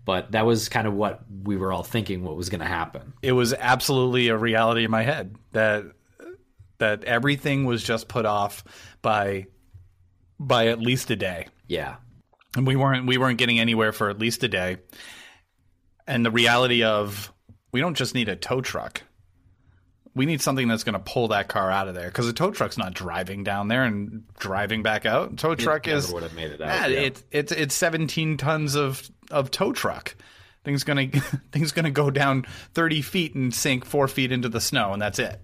[0.05, 3.13] But that was kind of what we were all thinking what was going to happen.
[3.23, 5.85] It was absolutely a reality in my head that
[6.79, 8.65] that everything was just put off
[9.03, 9.47] by
[10.39, 11.47] by at least a day.
[11.69, 11.97] Yeah.
[12.57, 14.79] And we weren't we weren't getting anywhere for at least a day.
[16.07, 17.33] And the reality of
[17.73, 19.03] we don't just need a tow truck.
[20.15, 22.51] We need something that's going to pull that car out of there because the tow
[22.51, 25.37] truck's not driving down there and driving back out.
[25.37, 26.69] Tow truck it is would have made it out.
[26.69, 27.01] Yeah, yeah.
[27.07, 30.17] It's it's it's 17 tons of of tow truck.
[30.65, 31.07] Things gonna
[31.53, 35.19] things gonna go down 30 feet and sink four feet into the snow, and that's
[35.19, 35.41] it.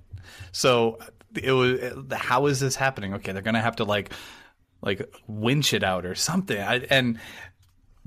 [0.53, 0.99] So
[1.41, 1.81] it was
[2.13, 3.15] how is this happening?
[3.15, 4.13] Okay, they're gonna have to like
[4.83, 6.59] like winch it out or something.
[6.59, 7.19] I, and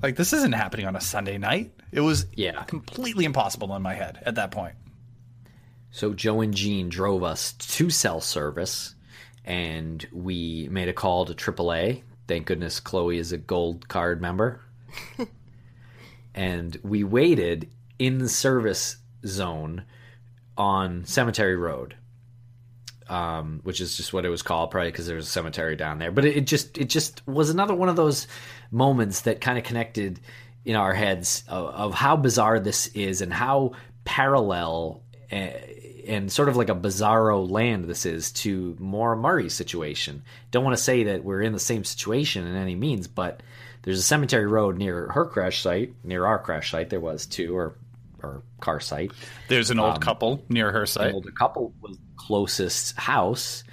[0.02, 1.74] like this isn't happening on a Sunday night.
[1.92, 4.76] It was yeah completely impossible in my head at that point.
[5.92, 8.96] So Joe and Jean drove us to cell service,
[9.44, 12.04] and we made a call to AAA.
[12.28, 14.62] Thank goodness Chloe is a gold card member.
[16.36, 19.84] and we waited in the service zone
[20.58, 21.96] on Cemetery Road,
[23.08, 26.12] um, which is just what it was called, probably because there's a cemetery down there.
[26.12, 28.28] But it, it, just it just was another one of those
[28.70, 30.20] moments that kind of connected
[30.66, 33.72] in our heads of, of how bizarre this is and how
[34.06, 40.24] parallel and sort of like a bizarro land this is to Maura Murray's situation.
[40.52, 43.44] Don't want to say that we're in the same situation in any means, but
[43.84, 46.90] there's a cemetery road near her crash site, near our crash site.
[46.90, 47.76] There was two, or
[48.22, 49.12] or car site.
[49.48, 51.10] There's an old um, couple near her site.
[51.10, 53.64] The older couple was closest house,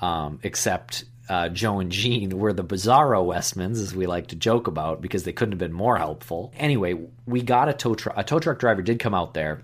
[0.00, 4.68] um, except uh, Joe and Jean were the bizarro Westmans, as we like to joke
[4.68, 6.52] about, because they couldn't have been more helpful.
[6.56, 6.94] Anyway,
[7.26, 8.16] we got a tow truck.
[8.16, 9.62] A tow truck driver did come out there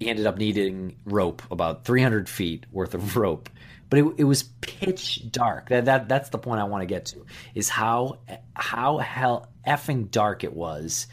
[0.00, 3.50] he ended up needing rope, about 300 feet worth of rope.
[3.90, 5.68] But it, it was pitch dark.
[5.68, 8.18] That, that that's the point I want to get to is how
[8.54, 11.06] how hell effing dark it was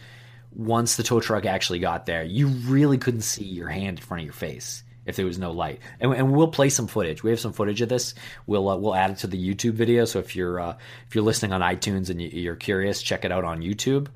[0.52, 2.23] once the tow truck actually got there.
[2.23, 5.52] You really couldn't see your hand in front of your face if there was no
[5.52, 5.80] light.
[6.00, 7.23] And, and, we'll play some footage.
[7.23, 8.13] We have some footage of this.
[8.45, 10.06] We'll uh, we'll add it to the YouTube video.
[10.06, 13.32] So if you're uh, if you're listening on iTunes and you, are curious, check it
[13.32, 14.08] out on YouTube.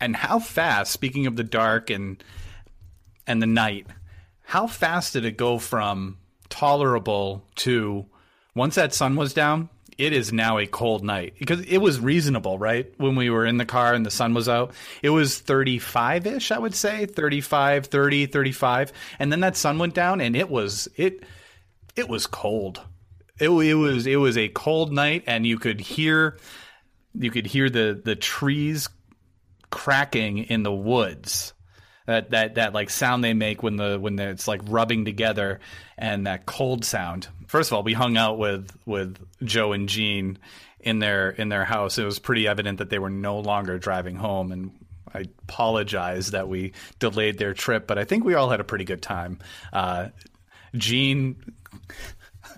[0.00, 0.92] And how fast?
[0.92, 2.22] Speaking of the dark and
[3.26, 3.86] and the night,
[4.52, 6.18] how fast did it go from
[6.50, 8.04] tolerable to
[8.54, 9.70] once that sun was down?
[9.96, 12.92] It is now a cold night because it was reasonable, right?
[12.98, 16.52] When we were in the car and the sun was out, it was 35 ish,
[16.52, 18.92] I would say 35, 30, 35.
[19.18, 21.24] And then that sun went down and it was, it,
[21.96, 22.82] it was cold.
[23.40, 26.36] It, it was, it was a cold night and you could hear,
[27.14, 28.90] you could hear the, the trees
[29.70, 31.54] cracking in the woods
[32.06, 35.60] that that that like sound they make when the when it's like rubbing together
[35.96, 37.28] and that cold sound.
[37.46, 40.38] First of all, we hung out with with Joe and Jean
[40.80, 41.98] in their in their house.
[41.98, 44.72] It was pretty evident that they were no longer driving home and
[45.14, 48.84] I apologize that we delayed their trip, but I think we all had a pretty
[48.84, 49.40] good time.
[49.72, 50.08] Uh,
[50.74, 51.36] Jean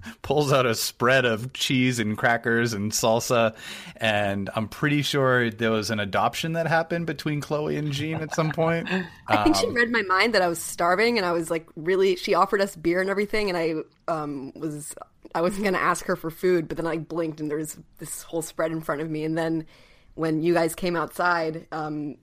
[0.23, 3.55] pulls out a spread of cheese and crackers and salsa,
[3.97, 8.35] and I'm pretty sure there was an adoption that happened between Chloe and Jean at
[8.35, 8.89] some point.
[9.29, 11.67] I think um, she read my mind that I was starving, and I was like,
[11.77, 12.17] really.
[12.17, 13.75] She offered us beer and everything, and I
[14.13, 14.95] um, was
[15.35, 17.79] I wasn't going to ask her for food, but then I blinked, and there was
[17.99, 19.67] this whole spread in front of me, and then
[20.15, 21.67] when you guys came outside.
[21.73, 22.17] Um,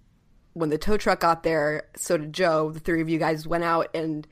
[0.54, 2.72] when the tow truck got there, so did Joe.
[2.72, 4.28] The three of you guys went out and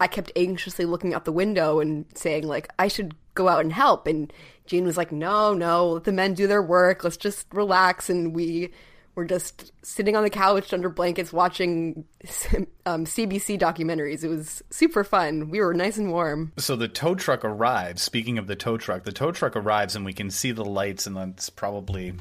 [0.00, 3.72] I kept anxiously looking out the window and saying like I should go out and
[3.72, 4.32] help and
[4.66, 8.34] Jean was like no no let the men do their work let's just relax and
[8.34, 8.72] we
[9.14, 12.04] were just sitting on the couch under blankets watching
[12.86, 14.24] um, CBC documentaries.
[14.24, 15.50] It was super fun.
[15.50, 16.52] We were nice and warm.
[16.56, 18.02] So the tow truck arrives.
[18.02, 21.06] Speaking of the tow truck, the tow truck arrives and we can see the lights,
[21.06, 22.14] and that's probably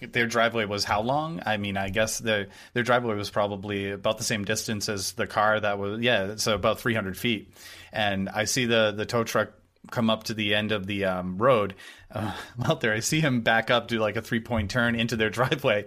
[0.00, 1.40] their driveway was how long?
[1.46, 5.26] I mean, I guess the their driveway was probably about the same distance as the
[5.26, 7.52] car that was yeah, so about 300 feet.
[7.92, 9.52] And I see the the tow truck
[9.90, 11.74] come up to the end of the um, road.
[12.10, 12.34] Uh,
[12.64, 15.30] out there, I see him back up, do like a three point turn into their
[15.38, 15.86] driveway.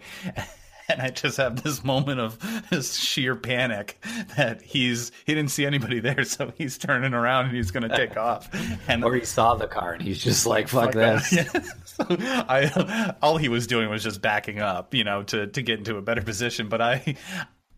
[1.00, 2.38] and I just have this moment of
[2.70, 4.04] this sheer panic
[4.38, 7.96] that he's he didn't see anybody there, so he's turning around and he's going to
[7.96, 8.50] take off.
[8.88, 11.44] And or he saw the car and he's just like, "Fuck, this." Yeah.
[11.86, 15.80] so I all he was doing was just backing up, you know, to to get
[15.80, 16.70] into a better position.
[16.70, 17.16] But I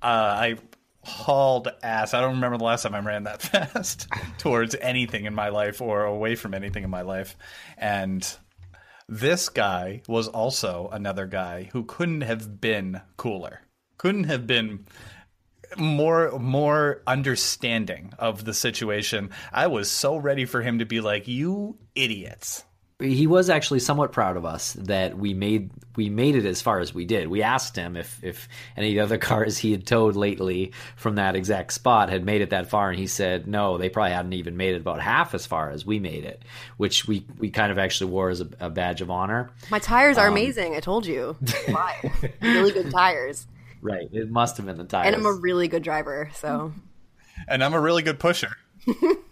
[0.01, 0.55] uh, I
[1.03, 2.14] hauled ass.
[2.14, 4.07] I don't remember the last time I ran that fast
[4.38, 7.36] towards anything in my life or away from anything in my life,
[7.78, 8.26] and
[9.12, 13.59] this guy was also another guy who couldn't have been cooler.
[13.97, 14.86] Couldn't have been
[15.78, 19.30] more more understanding of the situation.
[19.51, 22.64] I was so ready for him to be like, "You idiots."
[23.02, 26.80] He was actually somewhat proud of us that we made we made it as far
[26.80, 27.28] as we did.
[27.28, 28.47] We asked him if if
[28.78, 32.70] any other cars he had towed lately from that exact spot had made it that
[32.70, 35.72] far, and he said no, they probably hadn't even made it about half as far
[35.72, 36.43] as we made it,
[36.78, 39.49] which we we kind of actually wore as a, a badge of honor.
[39.70, 40.76] My tires are um, amazing.
[40.76, 41.36] I told you.
[41.68, 42.12] Why?
[42.41, 43.47] really good tires.
[43.82, 44.10] Right.
[44.12, 45.08] It must have been the tires.
[45.08, 46.72] And I'm a really good driver, so.
[47.47, 48.56] And I'm a really good pusher.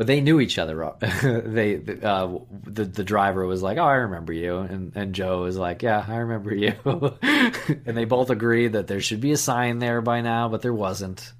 [0.00, 0.94] but they knew each other.
[1.00, 5.58] they uh, the the driver was like, "Oh, I remember you," and and Joe was
[5.58, 6.72] like, "Yeah, I remember you."
[7.22, 10.72] and they both agreed that there should be a sign there by now, but there
[10.72, 11.30] wasn't.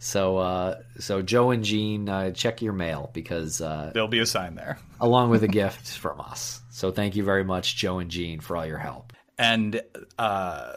[0.00, 4.26] So uh, so Joe and Jean, uh, check your mail because uh, there'll be a
[4.26, 6.60] sign there, along with a gift from us.
[6.72, 9.14] So thank you very much, Joe and Jean, for all your help.
[9.38, 9.80] And
[10.18, 10.74] uh,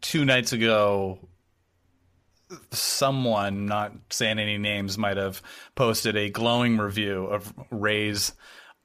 [0.00, 1.20] two nights ago,
[2.70, 5.42] someone, not saying any names, might have
[5.74, 8.32] posted a glowing review of Ray's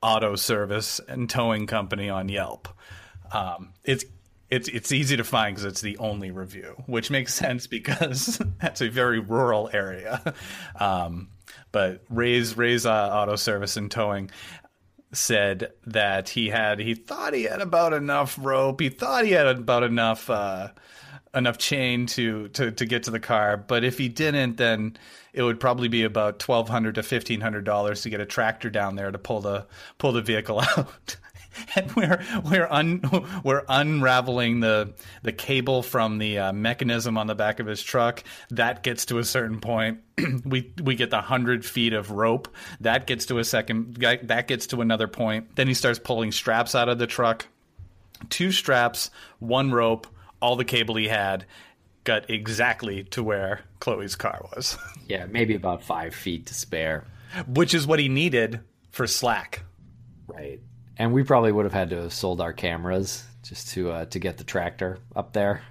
[0.02, 2.68] auto service and towing company on Yelp.
[3.32, 4.04] Um, it's
[4.50, 8.82] it's it's easy to find because it's the only review, which makes sense because that's
[8.82, 10.22] a very rural area.
[10.80, 11.30] Um,
[11.72, 14.32] but Ray's Ray's uh, auto service and towing
[15.14, 19.48] said that he had he thought he had about enough rope, he thought he had
[19.48, 20.30] about enough.
[20.30, 20.70] Uh,
[21.34, 23.58] enough chain to, to, to get to the car.
[23.58, 24.98] But if he didn't, then
[25.34, 28.70] it would probably be about twelve hundred to fifteen hundred dollars to get a tractor
[28.70, 29.66] down there to pull the
[29.98, 31.16] pull the vehicle out.
[31.76, 33.02] and we're we're un,
[33.44, 38.24] we're unraveling the the cable from the uh, mechanism on the back of his truck.
[38.50, 40.02] That gets to a certain point.
[40.46, 42.50] we we get the hundred feet of rope.
[42.82, 43.98] That gets to a second.
[43.98, 45.56] That gets to another point.
[45.56, 47.48] Then he starts pulling straps out of the truck.
[48.30, 49.10] Two straps,
[49.40, 50.08] one rope
[50.42, 51.46] all the cable he had
[52.04, 54.78] got exactly to where Chloe's car was.
[55.08, 57.04] Yeah, maybe about five feet to spare.
[57.46, 58.62] Which is what he needed
[58.92, 59.64] for Slack.
[60.26, 60.62] Right.
[60.96, 64.20] And we probably would have had to have sold our cameras just to uh, to
[64.20, 65.64] get the tractor up there.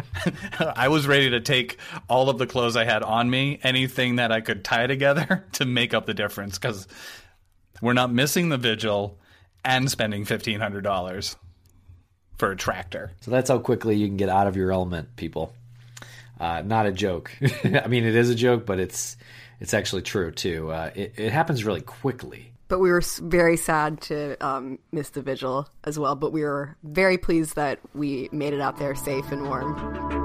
[0.58, 1.78] I was ready to take
[2.08, 5.66] all of the clothes I had on me, anything that I could tie together to
[5.66, 6.88] make up the difference because
[7.82, 9.18] we're not missing the vigil
[9.66, 11.36] and spending fifteen hundred dollars
[12.38, 13.12] for a tractor.
[13.20, 15.52] So that's how quickly you can get out of your element, people.
[16.40, 17.30] Uh, not a joke.
[17.64, 19.16] I mean, it is a joke, but it's
[19.60, 20.72] it's actually true too.
[20.72, 22.52] Uh, it, it happens really quickly.
[22.66, 26.16] But we were very sad to um, miss the vigil as well.
[26.16, 30.22] But we were very pleased that we made it out there safe and warm.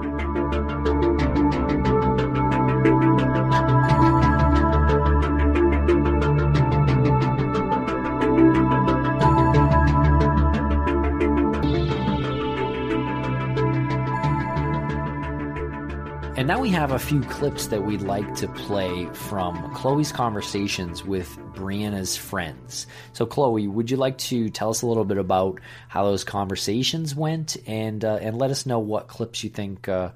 [16.38, 21.03] And now we have a few clips that we'd like to play from Chloe's conversations
[21.03, 22.85] with Brianna's friends.
[23.13, 27.15] So, Chloe, would you like to tell us a little bit about how those conversations
[27.15, 30.11] went, and uh, and let us know what clips you think uh,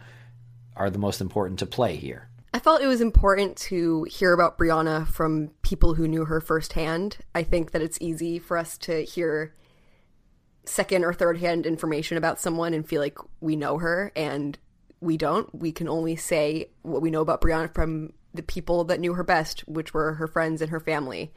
[0.75, 2.29] are the most important to play here?
[2.53, 7.17] I felt it was important to hear about Brianna from people who knew her firsthand.
[7.33, 9.55] I think that it's easy for us to hear
[10.65, 14.59] second or third hand information about someone and feel like we know her and
[15.01, 15.53] we don't.
[15.53, 19.23] We can only say what we know about Brianna from the people that knew her
[19.23, 21.33] best, which were her friends and her family.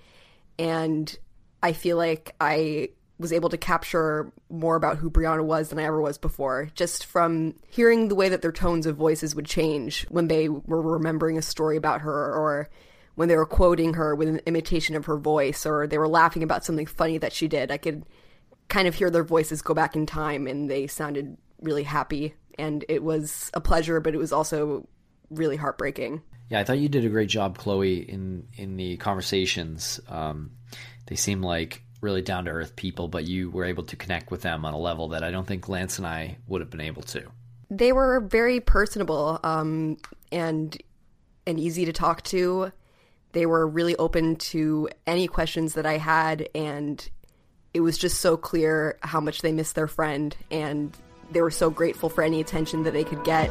[0.58, 1.16] And
[1.62, 5.84] I feel like I was able to capture more about who Brianna was than I
[5.84, 10.04] ever was before, just from hearing the way that their tones of voices would change
[10.10, 12.68] when they were remembering a story about her or
[13.14, 16.42] when they were quoting her with an imitation of her voice or they were laughing
[16.42, 17.70] about something funny that she did.
[17.70, 18.04] I could
[18.68, 22.84] kind of hear their voices go back in time and they sounded really happy and
[22.88, 24.88] it was a pleasure, but it was also
[25.30, 26.22] really heartbreaking.
[26.50, 30.00] Yeah, I thought you did a great job, Chloe, in in the conversations.
[30.08, 30.52] Um,
[31.06, 34.42] they seem like really down to earth people, but you were able to connect with
[34.42, 37.02] them on a level that I don't think Lance and I would have been able
[37.02, 37.22] to.
[37.70, 39.96] They were very personable um,
[40.30, 40.76] and
[41.46, 42.72] and easy to talk to.
[43.32, 47.08] They were really open to any questions that I had, and
[47.72, 50.96] it was just so clear how much they missed their friend and
[51.30, 53.50] they were so grateful for any attention that they could get.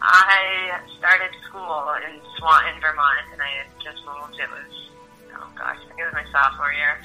[0.00, 4.38] I started school in Swanton, Vermont, and I had just moved.
[4.38, 4.90] It was,
[5.36, 7.00] oh gosh, I think it was my sophomore year.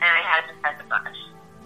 [0.00, 1.14] And I had to pet the bus.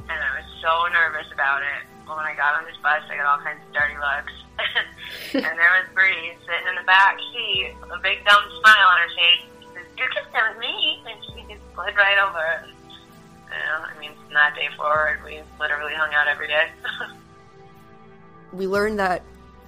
[0.08, 1.86] And I was so nervous about it.
[2.06, 4.43] But when I got on this bus, I got all kinds of dirty looks
[5.34, 9.12] and there was Bree sitting in the back seat, a big dumb smile on her
[9.16, 9.42] face.
[9.60, 12.66] She says, "You're just with me," and she just slid right over.
[12.66, 16.66] You know, I mean, from that day forward, we literally hung out every day.
[18.52, 19.22] we learned that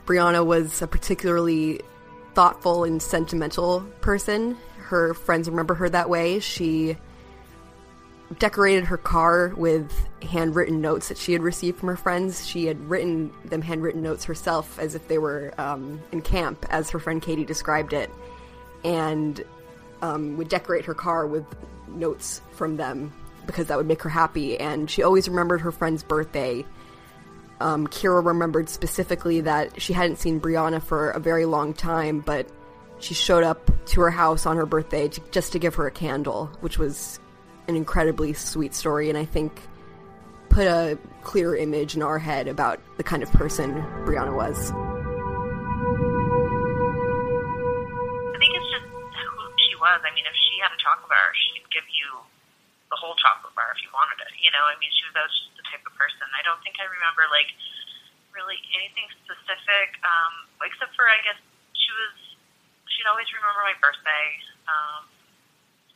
[0.06, 1.80] Brianna was a particularly
[2.34, 4.56] thoughtful and sentimental person.
[4.78, 6.40] Her friends remember her that way.
[6.40, 6.96] She
[8.38, 12.46] decorated her car with handwritten notes that she had received from her friends.
[12.46, 16.90] She had written them handwritten notes herself as if they were um, in camp, as
[16.90, 18.10] her friend Katie described it,
[18.84, 19.44] and
[20.02, 21.44] um, would decorate her car with
[21.88, 23.12] notes from them
[23.46, 24.58] because that would make her happy.
[24.58, 26.64] And she always remembered her friend's birthday.
[27.60, 32.48] Um, Kira remembered specifically that she hadn't seen Brianna for a very long time, but
[32.98, 35.90] she showed up to her house on her birthday to, just to give her a
[35.90, 37.20] candle, which was
[37.68, 39.62] an incredibly sweet story, and I think
[40.48, 44.72] put a clear image in our head about the kind of person Brianna was.
[48.32, 49.30] I think it's just who
[49.68, 50.00] she was.
[50.00, 52.08] I mean, if she had a chocolate bar, she'd give you
[52.88, 54.32] the whole chocolate bar if you wanted it.
[54.38, 56.24] You know, I mean, she was, just the type of person.
[56.32, 57.50] I don't think I remember like
[58.30, 61.40] really anything specific, um, except for I guess
[61.74, 62.16] she was.
[62.96, 64.26] She'd always remember my birthday.
[64.70, 65.04] Um,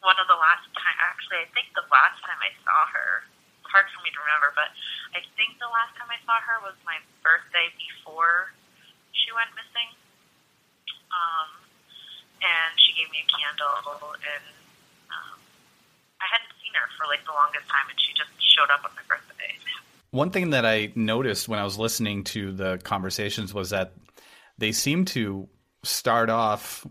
[0.01, 3.25] one of the last time, actually, I think the last time I saw her,
[3.61, 4.73] It's hard for me to remember, but
[5.13, 8.53] I think the last time I saw her was my birthday before
[9.13, 9.93] she went missing.
[11.13, 11.49] Um,
[12.41, 14.45] and she gave me a candle, and
[15.13, 15.37] um,
[16.21, 18.93] I hadn't seen her for like the longest time, and she just showed up on
[18.97, 19.53] my birthday.
[20.11, 23.93] One thing that I noticed when I was listening to the conversations was that
[24.59, 25.49] they seem to
[25.85, 26.87] start off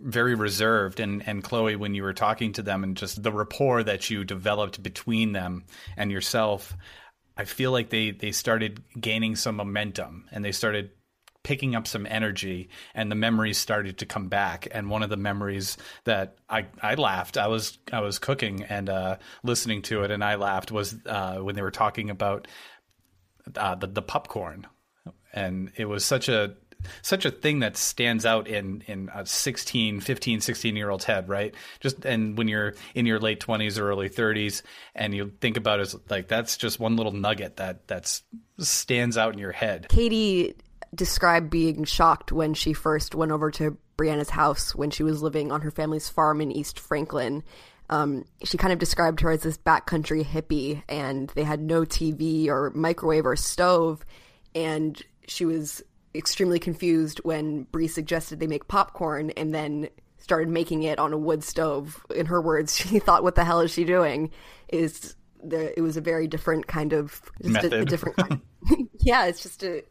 [0.00, 1.00] very reserved.
[1.00, 4.24] And and Chloe when you were talking to them and just the rapport that you
[4.24, 5.64] developed between them
[5.96, 6.76] and yourself
[7.38, 10.90] I feel like they they started gaining some momentum and they started
[11.44, 14.66] picking up some energy and the memories started to come back.
[14.72, 18.90] And one of the memories that I, I laughed I was I was cooking and
[18.90, 22.48] uh, listening to it and I laughed was uh, when they were talking about
[23.54, 24.66] uh, the the popcorn.
[25.32, 26.56] And it was such a
[27.02, 31.28] such a thing that stands out in in a 16 15 16 year old's head
[31.28, 34.62] right just and when you're in your late 20s or early 30s
[34.94, 38.22] and you think about it as like that's just one little nugget that that's
[38.58, 40.54] stands out in your head Katie
[40.94, 45.52] described being shocked when she first went over to Brianna's house when she was living
[45.52, 47.42] on her family's farm in East Franklin.
[47.90, 52.48] Um, she kind of described her as this backcountry hippie, and they had no TV
[52.48, 54.04] or microwave or stove.
[54.54, 55.82] And she was
[56.18, 59.88] extremely confused when Bree suggested they make popcorn and then
[60.18, 62.04] started making it on a wood stove.
[62.14, 64.30] In her words, she thought, "What the hell is she doing?"
[64.68, 67.88] Is the it was a very different kind of just a, a Method.
[67.88, 68.40] different kind.
[68.98, 69.84] yeah, it's just a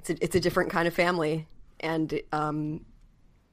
[0.00, 1.46] it's a it's a different kind of family,
[1.80, 2.84] and um,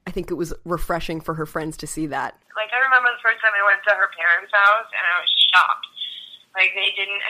[0.06, 2.34] I think it was refreshing for her friends to see that.
[2.56, 5.30] Like I remember the first time I went to her parents' house, and I was
[5.52, 5.86] shocked.
[6.56, 7.22] Like they didn't.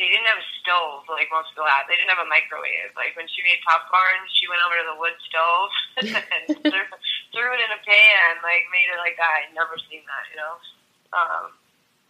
[0.00, 1.84] They didn't have a stove like most people have.
[1.84, 2.96] They didn't have a microwave.
[2.96, 5.72] Like when she made popcorn, she went over to the wood stove
[6.24, 6.84] and threw,
[7.36, 9.44] threw it in a pan, like made it like that.
[9.44, 10.56] I'd never seen that, you know.
[11.12, 11.52] Um,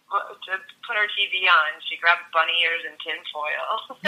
[0.07, 0.55] but to
[0.87, 3.75] put her TV on, she grabbed bunny ears and tinfoil.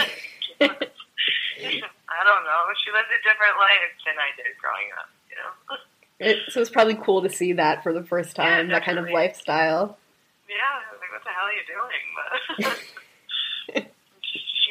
[2.08, 2.62] I don't know.
[2.80, 5.52] She lived a different life than I did growing up, you know.
[6.24, 8.98] It, so it's probably cool to see that for the first time, Yeah, that kind
[8.98, 9.98] of lifestyle.
[10.48, 12.96] Yeah, like, what the hell are you doing?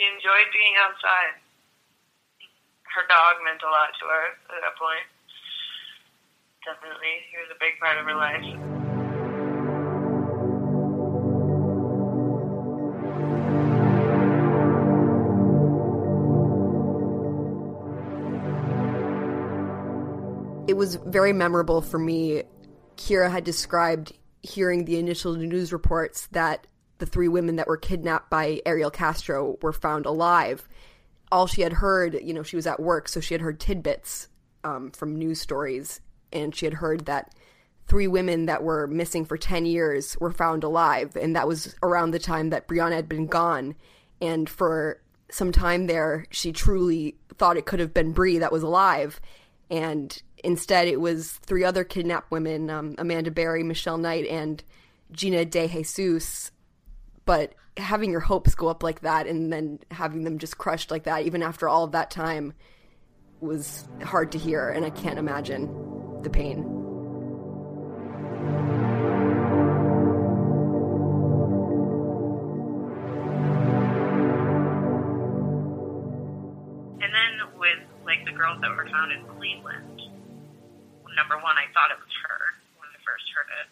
[0.04, 1.40] She enjoyed being outside.
[2.94, 5.08] Her dog meant a lot to her at that point.
[6.66, 8.44] Definitely, he was a big part of her life.
[20.68, 22.44] it was very memorable for me.
[22.98, 26.68] Kira had described hearing the initial news reports that
[27.00, 30.68] the three women that were kidnapped by Ariel Castro were found alive.
[31.32, 34.28] All she had heard, you know, she was at work, so she had heard tidbits
[34.64, 37.34] um, from news stories, and she had heard that
[37.88, 42.12] three women that were missing for 10 years were found alive, and that was around
[42.12, 43.76] the time that Brianna had been gone.
[44.22, 48.64] And for some time there, she truly thought it could have been Bree that was
[48.64, 49.20] alive
[49.74, 54.64] and instead it was three other kidnapped women um, amanda berry michelle knight and
[55.12, 56.52] gina de jesus
[57.26, 61.04] but having your hopes go up like that and then having them just crushed like
[61.04, 62.54] that even after all of that time
[63.42, 65.68] was hard to hear and i can't imagine
[66.22, 66.64] the pain
[77.02, 80.00] And then with like the girls that were found in Cleveland.
[81.16, 82.40] Number one, I thought it was her
[82.80, 83.68] when I first heard it.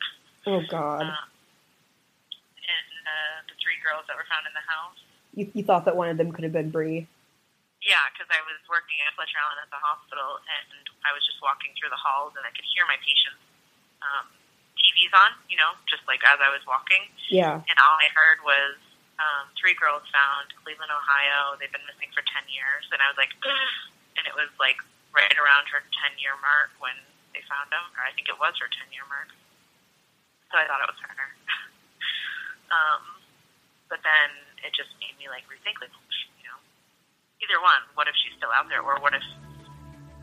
[0.52, 1.08] Oh God.
[1.08, 1.30] Um,
[2.60, 5.00] and uh, the three girls that were found in the house.
[5.34, 7.10] You, you thought that one of them could have been Bree.
[7.82, 11.42] Yeah, because I was working at Fletcher Allen at the hospital, and I was just
[11.42, 13.42] walking through the halls, and I could hear my patients'
[14.06, 14.30] um,
[14.78, 17.10] TVs on, you know, just like as I was walking.
[17.34, 17.58] Yeah.
[17.58, 18.78] And all I heard was
[19.22, 21.58] um, three girls found, Cleveland, Ohio.
[21.58, 22.86] They've been missing for 10 years.
[22.90, 23.34] And I was like,
[24.18, 24.82] and it was like
[25.14, 26.98] right around her 10 year mark when
[27.34, 29.30] they found them, or I think it was her 10 year mark.
[30.50, 31.14] So I thought it was her.
[32.76, 33.02] um,
[33.92, 34.32] but then
[34.64, 36.00] it just made me like rethink, like, oh,
[36.40, 36.56] you know,
[37.44, 37.84] either one.
[38.00, 39.22] What if she's still out there, or what if,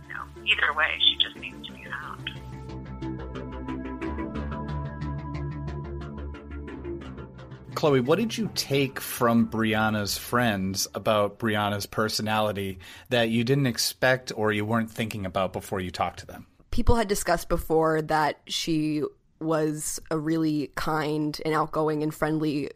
[0.09, 2.25] you know, either way, she just needs to be found.
[7.75, 14.33] Chloe, what did you take from Brianna's friends about Brianna's personality that you didn't expect
[14.35, 16.47] or you weren't thinking about before you talked to them?
[16.71, 19.03] people had discussed before that she
[19.41, 22.71] was a really kind and outgoing and friendly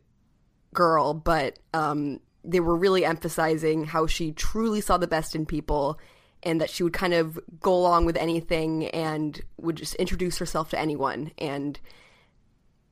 [0.75, 5.99] girl, but um, they were really emphasizing how she truly saw the best in people
[6.43, 10.71] and that she would kind of go along with anything and would just introduce herself
[10.71, 11.31] to anyone.
[11.39, 11.79] And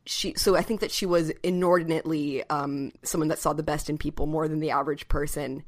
[0.06, 3.98] she, so I think that she was inordinately um, someone that saw the best in
[3.98, 5.64] people more than the average person.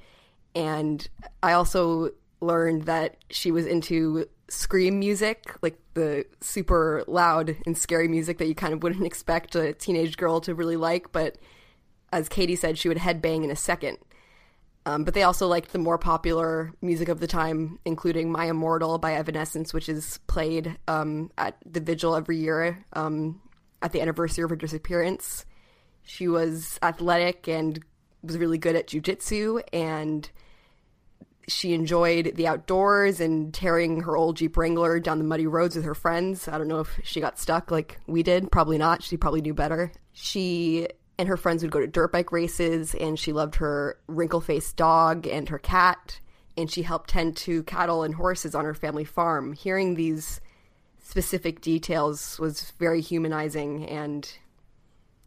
[0.54, 1.06] And
[1.42, 2.10] I also
[2.40, 8.46] learned that she was into scream music, like the super loud and scary music that
[8.46, 11.10] you kind of wouldn't expect a teenage girl to really like.
[11.10, 11.36] But
[12.12, 13.98] as Katie said, she would headbang in a second.
[14.84, 18.98] Um, but they also liked the more popular music of the time, including My Immortal
[18.98, 23.40] by Evanescence, which is played um, at the vigil every year um,
[23.80, 25.46] at the anniversary of her disappearance.
[26.02, 27.80] She was athletic and
[28.22, 30.28] was really good at jujitsu, and
[31.46, 35.84] she enjoyed the outdoors and tearing her old Jeep Wrangler down the muddy roads with
[35.84, 36.48] her friends.
[36.48, 38.50] I don't know if she got stuck like we did.
[38.50, 39.02] Probably not.
[39.02, 39.92] She probably knew better.
[40.12, 40.88] She
[41.22, 44.76] and her friends would go to dirt bike races, and she loved her wrinkle faced
[44.76, 46.18] dog and her cat,
[46.56, 49.52] and she helped tend to cattle and horses on her family farm.
[49.52, 50.40] Hearing these
[51.00, 54.28] specific details was very humanizing, and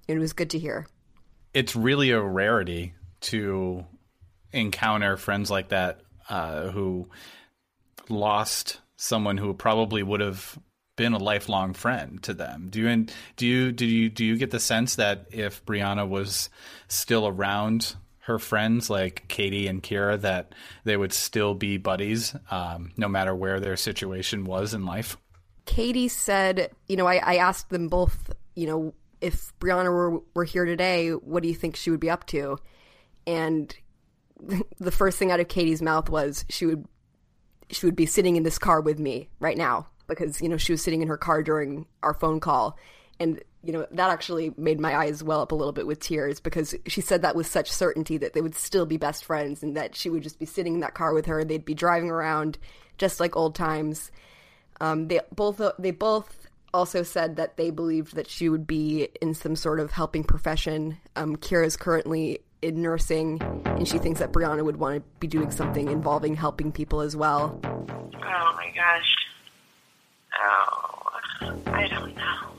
[0.09, 0.85] it was good to hear.
[1.53, 3.85] It's really a rarity to
[4.51, 7.07] encounter friends like that uh, who
[8.09, 10.59] lost someone who probably would have
[10.95, 12.67] been a lifelong friend to them.
[12.69, 16.49] Do you do you do you do you get the sense that if Brianna was
[16.87, 22.91] still around her friends like Katie and Kira that they would still be buddies um,
[22.97, 25.17] no matter where their situation was in life?
[25.65, 30.43] Katie said, you know, I, I asked them both, you know, if Brianna were, were
[30.43, 32.57] here today, what do you think she would be up to?
[33.27, 33.75] And
[34.79, 36.85] the first thing out of Katie's mouth was she would
[37.71, 40.71] she would be sitting in this car with me right now because you know she
[40.71, 42.77] was sitting in her car during our phone call
[43.19, 46.39] and you know that actually made my eyes well up a little bit with tears
[46.39, 49.75] because she said that with such certainty that they would still be best friends and
[49.77, 52.57] that she would just be sitting in that car with her they'd be driving around
[52.97, 54.11] just like old times
[54.81, 59.33] um, they both they both also said that they believed that she would be in
[59.33, 64.63] some sort of helping profession um, kira's currently in nursing, and she thinks that Brianna
[64.65, 67.59] would want to be doing something involving helping people as well.
[67.63, 69.24] Oh my gosh.
[70.38, 71.19] Oh,
[71.67, 72.51] I don't know.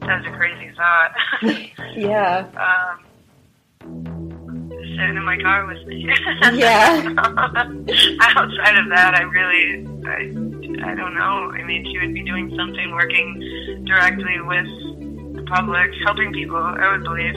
[0.00, 1.12] That's a crazy thought.
[1.96, 2.48] Yeah.
[2.58, 3.04] um,
[3.80, 6.04] sitting in my car with me.
[6.54, 7.14] Yeah.
[7.18, 11.52] Outside of that, I really, I, I don't know.
[11.52, 14.66] I mean, she would be doing something, working directly with
[15.36, 16.56] the public, helping people.
[16.56, 17.34] I would believe.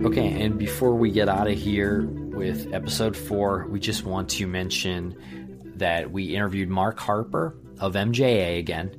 [0.00, 4.46] Okay, and before we get out of here with episode four, we just want to
[4.46, 8.96] mention that we interviewed Mark Harper of MJA again,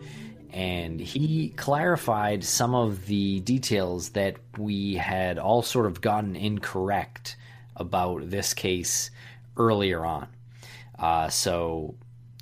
[0.52, 7.38] and he clarified some of the details that we had all sort of gotten incorrect
[7.78, 9.10] about this case
[9.56, 10.28] earlier on.
[10.98, 11.96] Uh, so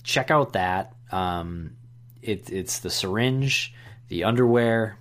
[0.03, 0.95] check out that.
[1.11, 1.75] Um,
[2.23, 3.71] it, it's the syringe,
[4.07, 4.97] the underwear,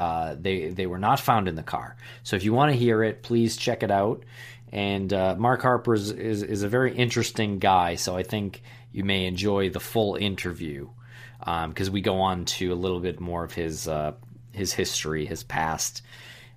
[0.00, 1.94] uh, they they were not found in the car.
[2.22, 4.24] So if you want to hear it, please check it out.
[4.72, 9.04] And uh, Mark Harper is, is, is a very interesting guy, so I think you
[9.04, 10.88] may enjoy the full interview
[11.40, 14.12] because um, we go on to a little bit more of his uh,
[14.52, 16.02] his history, his past,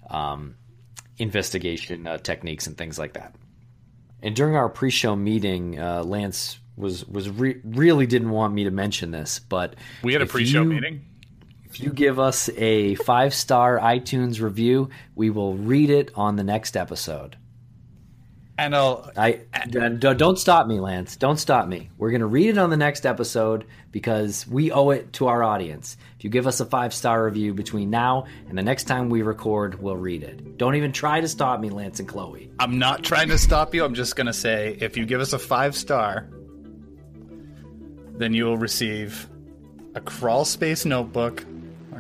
[0.10, 0.56] um,
[1.18, 3.36] investigation uh, techniques and things like that.
[4.22, 8.72] And during our pre-show meeting, uh, Lance was was re- really didn't want me to
[8.72, 11.02] mention this, but We had a pre-show you- meeting.
[11.74, 16.43] If you give us a five star iTunes review, we will read it on the
[16.43, 17.36] next episode.
[18.59, 21.15] And I'll I don't stop me, Lance.
[21.15, 21.89] Don't stop me.
[21.97, 25.97] We're gonna read it on the next episode because we owe it to our audience.
[26.15, 29.24] If you give us a five star review between now and the next time we
[29.24, 30.59] record, we'll read it.
[30.59, 32.51] Don't even try to stop me, Lance and Chloe.
[32.59, 33.84] I'm not trying to stop you.
[33.84, 36.30] I'm just going to say if you give us a five star,
[38.11, 39.28] then you will receive
[39.95, 41.43] a crawl space notebook,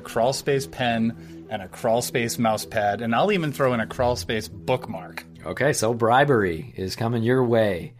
[0.03, 3.01] crawl space pen, and a crawl space mouse pad.
[3.01, 5.25] And I'll even throw in a crawl space bookmark.
[5.45, 7.93] Okay, so bribery is coming your way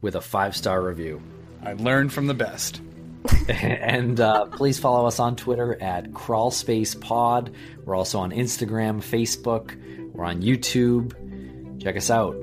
[0.00, 1.22] with a five star review.
[1.62, 2.80] I learned from the best.
[3.48, 7.54] and uh, please follow us on Twitter at CrawlspacePod.
[7.84, 9.76] We're also on Instagram, Facebook.
[10.12, 11.82] We're on YouTube.
[11.82, 12.36] Check us out.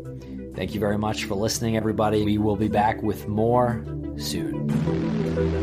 [0.55, 2.24] Thank you very much for listening, everybody.
[2.24, 3.84] We will be back with more
[4.18, 5.57] soon.